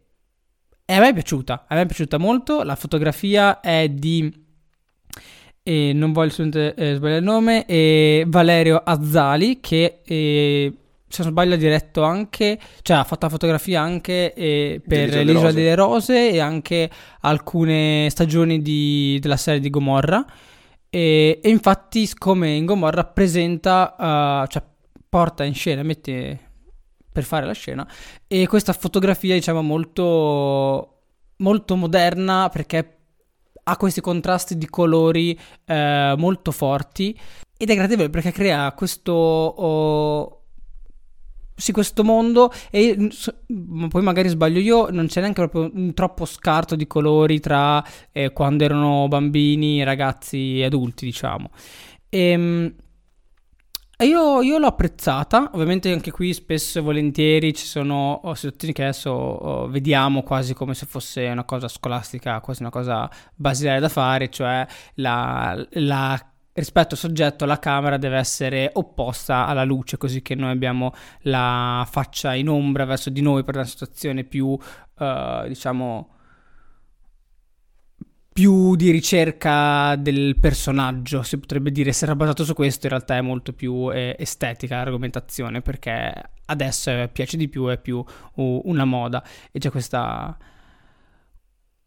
e 0.89 0.93
a 0.93 1.01
me 1.01 1.09
è 1.09 1.13
piaciuta, 1.13 1.65
a 1.67 1.75
me 1.75 1.81
è 1.81 1.85
piaciuta 1.85 2.17
molto. 2.17 2.63
La 2.63 2.77
fotografia 2.77 3.59
è 3.59 3.89
di. 3.89 4.45
Eh, 5.61 5.91
non 5.93 6.13
voglio 6.13 6.31
eh, 6.31 6.93
sbagliare 6.95 7.17
il 7.17 7.23
nome. 7.25 7.65
Eh, 7.65 8.23
Valerio 8.25 8.77
Azzali, 8.77 9.59
che 9.59 9.99
eh, 10.05 10.73
se 11.05 11.23
non 11.23 11.31
sbaglio 11.31 11.55
ha 11.55 11.57
diretto 11.57 12.03
anche. 12.03 12.57
Cioè, 12.81 12.95
ha 12.95 13.03
fatto 13.03 13.25
la 13.25 13.31
fotografia 13.31 13.81
anche 13.81 14.33
eh, 14.33 14.81
per 14.87 15.09
L'isola, 15.09 15.23
L'Isola 15.23 15.51
delle 15.51 15.75
Rose 15.75 16.31
e 16.31 16.39
anche 16.39 16.89
alcune 17.19 18.07
stagioni 18.09 18.61
di, 18.61 19.19
della 19.19 19.35
serie 19.35 19.59
di 19.59 19.69
Gomorra. 19.69 20.25
E, 20.89 21.41
e, 21.43 21.49
infatti, 21.49 22.09
come 22.17 22.51
in 22.51 22.65
Gomorra, 22.65 23.03
presenta, 23.03 23.93
uh, 23.97 24.47
cioè 24.47 24.63
porta 25.09 25.43
in 25.43 25.53
scena, 25.53 25.83
mette 25.83 26.46
per 27.17 27.25
fare 27.25 27.47
la 27.47 27.53
scena. 27.53 27.87
E 28.27 28.45
questa 28.45 28.73
fotografia 28.73 29.33
diciamo 29.33 29.63
molto 29.63 30.91
molto 31.37 31.75
moderna 31.75 32.49
perché 32.49 32.97
ha 33.63 33.75
questi 33.75 34.01
contrasti 34.01 34.55
di 34.55 34.67
colori 34.67 35.37
eh, 35.65 36.13
molto 36.15 36.51
forti. 36.51 37.17
Ed 37.57 37.71
è 37.71 37.75
gradevole 37.75 38.11
perché 38.11 38.31
crea 38.31 38.71
questo 38.73 39.11
oh, 39.11 40.43
sì, 41.55 41.71
questo 41.71 42.03
mondo. 42.03 42.51
E 42.69 43.09
poi 43.89 44.01
magari 44.03 44.29
sbaglio 44.29 44.59
io, 44.59 44.91
non 44.91 45.07
c'è 45.07 45.21
neanche 45.21 45.47
proprio 45.47 45.71
un 45.73 45.95
troppo 45.95 46.25
scarto 46.25 46.75
di 46.75 46.85
colori 46.85 47.39
tra 47.39 47.83
eh, 48.11 48.31
quando 48.31 48.63
erano 48.63 49.07
bambini, 49.07 49.83
ragazzi 49.83 50.59
e 50.59 50.65
adulti, 50.65 51.05
diciamo. 51.05 51.49
E, 52.09 52.19
ehm, 52.19 52.75
io, 54.03 54.41
io, 54.43 54.59
l'ho 54.59 54.67
apprezzata, 54.67 55.49
ovviamente 55.53 55.91
anche 55.91 56.11
qui 56.11 56.31
spesso 56.31 56.77
e 56.77 56.81
volentieri 56.83 57.53
ci 57.55 57.65
sono 57.65 58.21
oh, 58.23 58.35
situazioni 58.35 58.71
che 58.71 58.83
adesso 58.83 59.09
oh, 59.09 59.67
vediamo 59.69 60.21
quasi 60.21 60.53
come 60.53 60.75
se 60.75 60.85
fosse 60.85 61.25
una 61.27 61.45
cosa 61.45 61.67
scolastica, 61.67 62.39
quasi 62.39 62.61
una 62.61 62.69
cosa 62.69 63.09
basilare 63.33 63.79
da 63.79 63.89
fare, 63.89 64.29
cioè 64.29 64.67
la, 64.95 65.65
la 65.71 66.31
rispetto 66.53 66.93
al 66.93 66.99
soggetto 66.99 67.45
la 67.45 67.59
camera 67.59 67.97
deve 67.97 68.17
essere 68.17 68.69
opposta 68.73 69.47
alla 69.47 69.63
luce 69.63 69.97
così 69.97 70.21
che 70.21 70.35
noi 70.35 70.51
abbiamo 70.51 70.93
la 71.21 71.87
faccia 71.89 72.33
in 72.33 72.49
ombra 72.49 72.85
verso 72.85 73.09
di 73.09 73.21
noi 73.21 73.43
per 73.43 73.55
una 73.55 73.65
situazione 73.65 74.23
più 74.23 74.47
uh, 74.47 75.47
diciamo 75.47 76.16
più 78.37 78.75
di 78.75 78.91
ricerca 78.91 79.95
del 79.95 80.37
personaggio, 80.39 81.23
si 81.23 81.39
potrebbe 81.39 81.71
dire, 81.71 81.91
se 81.91 82.05
era 82.05 82.15
basato 82.15 82.45
su 82.45 82.53
questo 82.53 82.85
in 82.85 82.91
realtà 82.91 83.17
è 83.17 83.21
molto 83.21 83.51
più 83.51 83.91
eh, 83.91 84.15
estetica 84.19 84.75
l'argomentazione 84.75 85.63
perché 85.63 86.13
adesso 86.45 86.91
piace 87.11 87.35
di 87.35 87.47
più, 87.47 87.65
è 87.65 87.79
più 87.79 87.97
uh, 87.97 88.61
una 88.65 88.85
moda 88.85 89.23
e 89.51 89.57
c'è 89.57 89.71
questa, 89.71 90.37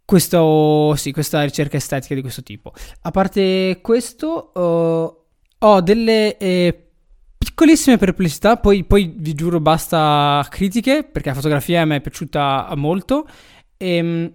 questo, 0.04 0.92
sì, 0.96 1.12
questa 1.12 1.44
ricerca 1.44 1.76
estetica 1.76 2.16
di 2.16 2.20
questo 2.20 2.42
tipo. 2.42 2.72
A 3.02 3.12
parte 3.12 3.78
questo, 3.80 4.50
uh, 4.52 5.66
ho 5.66 5.80
delle 5.82 6.36
eh, 6.36 6.90
piccolissime 7.38 7.96
perplessità, 7.96 8.56
poi, 8.56 8.82
poi 8.82 9.14
vi 9.16 9.34
giuro 9.34 9.60
basta 9.60 10.44
critiche 10.50 11.04
perché 11.04 11.28
la 11.28 11.36
fotografia 11.36 11.84
me 11.84 11.94
è 11.94 12.00
piaciuta 12.00 12.72
molto. 12.74 13.24
E, 13.76 13.94
ehm, 13.94 14.32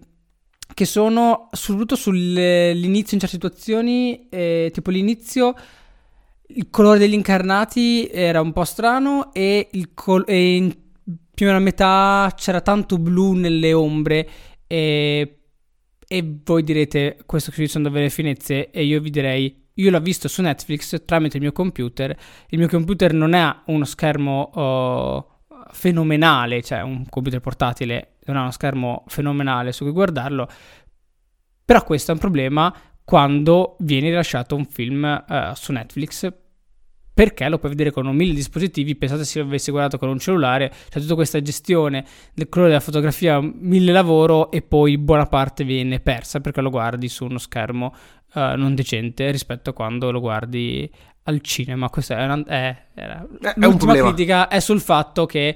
che 0.73 0.85
sono 0.85 1.49
soprattutto 1.51 1.95
sull'inizio 1.95 3.13
in 3.13 3.19
certe 3.19 3.35
situazioni, 3.35 4.27
eh, 4.29 4.71
tipo 4.73 4.89
l'inizio, 4.91 5.53
il 6.47 6.69
colore 6.69 6.99
degli 6.99 7.13
incarnati 7.13 8.07
era 8.07 8.41
un 8.41 8.51
po' 8.51 8.65
strano 8.65 9.33
e, 9.33 9.69
col- 9.93 10.25
e 10.27 10.55
in 10.55 10.75
più 11.33 11.45
o 11.45 11.49
meno 11.49 11.57
a 11.57 11.63
metà 11.63 12.33
c'era 12.35 12.61
tanto 12.61 12.97
blu 12.97 13.33
nelle 13.33 13.73
ombre 13.73 14.29
e, 14.67 15.39
e 16.07 16.37
voi 16.43 16.63
direte 16.63 17.17
questo 17.25 17.51
qui 17.51 17.67
sono 17.67 17.89
delle 17.89 18.09
finezze 18.09 18.69
e 18.71 18.83
io 18.83 19.01
vi 19.01 19.09
direi 19.09 19.63
io 19.77 19.91
l'ho 19.91 19.99
visto 19.99 20.27
su 20.27 20.41
Netflix 20.41 21.03
tramite 21.03 21.35
il 21.35 21.43
mio 21.43 21.51
computer. 21.51 22.15
Il 22.49 22.59
mio 22.59 22.69
computer 22.69 23.13
non 23.13 23.33
ha 23.33 23.63
uno 23.65 23.83
schermo 23.83 24.49
uh, 24.53 25.34
fenomenale, 25.71 26.61
cioè 26.61 26.81
un 26.81 27.07
computer 27.09 27.39
portatile 27.39 28.15
non 28.25 28.37
ha 28.37 28.41
uno 28.41 28.51
schermo 28.51 29.03
fenomenale 29.07 29.71
su 29.71 29.83
cui 29.83 29.93
guardarlo, 29.93 30.47
però 31.63 31.83
questo 31.83 32.11
è 32.11 32.13
un 32.13 32.19
problema 32.19 32.73
quando 33.03 33.75
viene 33.79 34.09
rilasciato 34.09 34.55
un 34.55 34.65
film 34.65 35.23
uh, 35.27 35.53
su 35.53 35.71
Netflix 35.71 36.31
perché 37.15 37.47
lo 37.47 37.59
puoi 37.59 37.71
vedere 37.71 37.91
con 37.91 38.07
mille 38.13 38.33
dispositivi. 38.33 38.95
Pensate 38.95 39.23
se 39.23 39.39
avessi 39.39 39.71
guardato 39.71 39.97
con 39.97 40.09
un 40.09 40.19
cellulare, 40.19 40.69
c'è 40.89 40.99
tutta 40.99 41.15
questa 41.15 41.41
gestione 41.41 42.03
del 42.33 42.49
colore 42.49 42.71
della 42.71 42.81
fotografia, 42.81 43.39
mille 43.39 43.93
lavoro 43.93 44.51
e 44.51 44.61
poi 44.61 44.97
buona 44.97 45.25
parte 45.25 45.63
viene 45.63 46.01
persa 46.01 46.41
perché 46.41 46.59
lo 46.59 46.69
guardi 46.69 47.07
su 47.07 47.23
uno 47.23 47.37
schermo 47.37 47.93
uh, 48.33 48.57
non 48.57 48.75
decente 48.75 49.31
rispetto 49.31 49.69
a 49.69 49.73
quando 49.73 50.11
lo 50.11 50.19
guardi 50.19 50.91
al 51.25 51.41
cinema. 51.41 51.89
Questa 51.89 52.17
è, 52.17 52.23
una, 52.23 52.43
è, 52.45 52.75
è, 52.93 53.01
è 53.01 53.51
l'ultima 53.55 53.93
critica 53.93 54.47
è 54.47 54.59
sul 54.59 54.81
fatto 54.81 55.25
che 55.25 55.55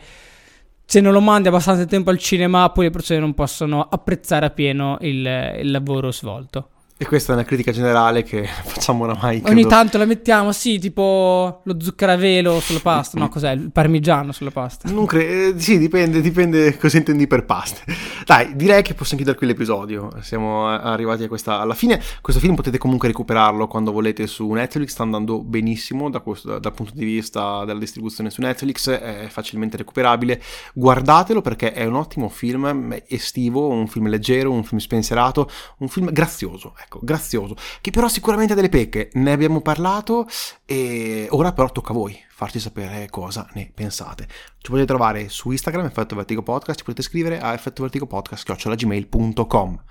se 0.85 1.01
non 1.01 1.13
lo 1.13 1.21
mandi 1.21 1.47
abbastanza 1.47 1.85
tempo 1.85 2.09
al 2.09 2.17
cinema, 2.17 2.69
poi 2.71 2.85
le 2.85 2.89
persone 2.89 3.19
non 3.19 3.33
possono 3.33 3.81
apprezzare 3.81 4.47
a 4.47 4.49
pieno 4.49 4.97
il, 5.01 5.25
il 5.59 5.71
lavoro 5.71 6.11
svolto. 6.11 6.69
E 7.01 7.05
questa 7.05 7.31
è 7.31 7.35
una 7.35 7.45
critica 7.45 7.71
generale 7.71 8.23
che 8.23 8.43
facciamo 8.65 9.05
oramai. 9.05 9.41
Ogni 9.45 9.65
tanto 9.65 9.97
la 9.97 10.03
mettiamo, 10.03 10.51
sì, 10.51 10.79
tipo 10.79 11.61
lo 11.63 11.77
zucchero 11.79 12.11
a 12.11 12.17
velo 12.17 12.59
sulla 12.59 12.81
pasta. 12.81 13.17
No, 13.17 13.29
cos'è? 13.29 13.51
Il 13.51 13.71
parmigiano 13.71 14.33
sulla 14.33 14.51
pasta. 14.51 14.89
Non 14.89 15.05
cre- 15.05 15.47
eh, 15.47 15.53
sì, 15.55 15.77
dipende, 15.77 16.19
dipende 16.19 16.77
cosa 16.77 16.97
intendi 16.97 17.25
per 17.25 17.45
pasta. 17.45 17.83
Dai, 18.25 18.53
direi 18.53 18.83
che 18.83 18.95
possiamo 18.95 19.15
chiudere 19.15 19.37
qui 19.37 19.47
l'episodio. 19.47 20.09
Siamo 20.19 20.67
arrivati 20.67 21.23
a 21.23 21.29
questa, 21.29 21.61
alla 21.61 21.73
fine. 21.73 22.01
Questo 22.19 22.41
film 22.41 22.55
potete 22.55 22.77
comunque 22.77 23.07
recuperarlo 23.07 23.67
quando 23.67 23.93
volete 23.93 24.27
su 24.27 24.51
Netflix. 24.51 24.89
Sta 24.89 25.03
andando 25.03 25.41
benissimo 25.41 26.09
da 26.09 26.19
questo, 26.19 26.59
dal 26.59 26.73
punto 26.73 26.91
di 26.93 27.05
vista 27.05 27.63
della 27.63 27.79
distribuzione 27.79 28.29
su 28.29 28.41
Netflix. 28.41 28.89
È 28.89 29.27
facilmente 29.29 29.77
recuperabile. 29.77 30.41
Guardatelo 30.73 31.39
perché 31.39 31.71
è 31.71 31.85
un 31.85 31.95
ottimo 31.95 32.27
film 32.27 32.97
estivo, 33.07 33.69
un 33.69 33.87
film 33.87 34.09
leggero, 34.09 34.51
un 34.51 34.65
film 34.65 34.81
spensierato, 34.81 35.49
un 35.77 35.87
film 35.87 36.11
grazioso. 36.11 36.73
Ecco 36.77 36.88
ecco, 36.89 36.99
grazioso, 37.03 37.55
che 37.81 37.91
però 37.91 38.07
sicuramente 38.07 38.53
ha 38.53 38.55
delle 38.55 38.69
pecche, 38.69 39.09
ne 39.13 39.31
abbiamo 39.31 39.61
parlato 39.61 40.27
e 40.65 41.27
ora 41.29 41.53
però 41.53 41.71
tocca 41.71 41.91
a 41.91 41.93
voi 41.93 42.19
farci 42.27 42.59
sapere 42.59 43.07
cosa 43.09 43.47
ne 43.53 43.71
pensate. 43.73 44.27
Ci 44.57 44.71
potete 44.71 44.87
trovare 44.87 45.29
su 45.29 45.51
Instagram, 45.51 45.85
Effetto 45.85 46.15
Vertigo 46.15 46.41
Podcast, 46.41 46.79
ci 46.79 46.83
potete 46.83 47.03
scrivere 47.03 47.39
a 47.39 47.53
effettovertigopodcast.gmail.com 47.53 49.83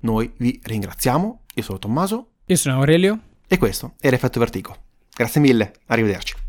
Noi 0.00 0.32
vi 0.38 0.58
ringraziamo, 0.62 1.42
io 1.54 1.62
sono 1.62 1.78
Tommaso. 1.78 2.30
Io 2.46 2.56
sono 2.56 2.76
Aurelio. 2.76 3.20
E 3.46 3.58
questo 3.58 3.94
era 4.00 4.16
Effetto 4.16 4.40
Vertigo. 4.40 4.74
Grazie 5.14 5.40
mille, 5.40 5.74
arrivederci. 5.86 6.47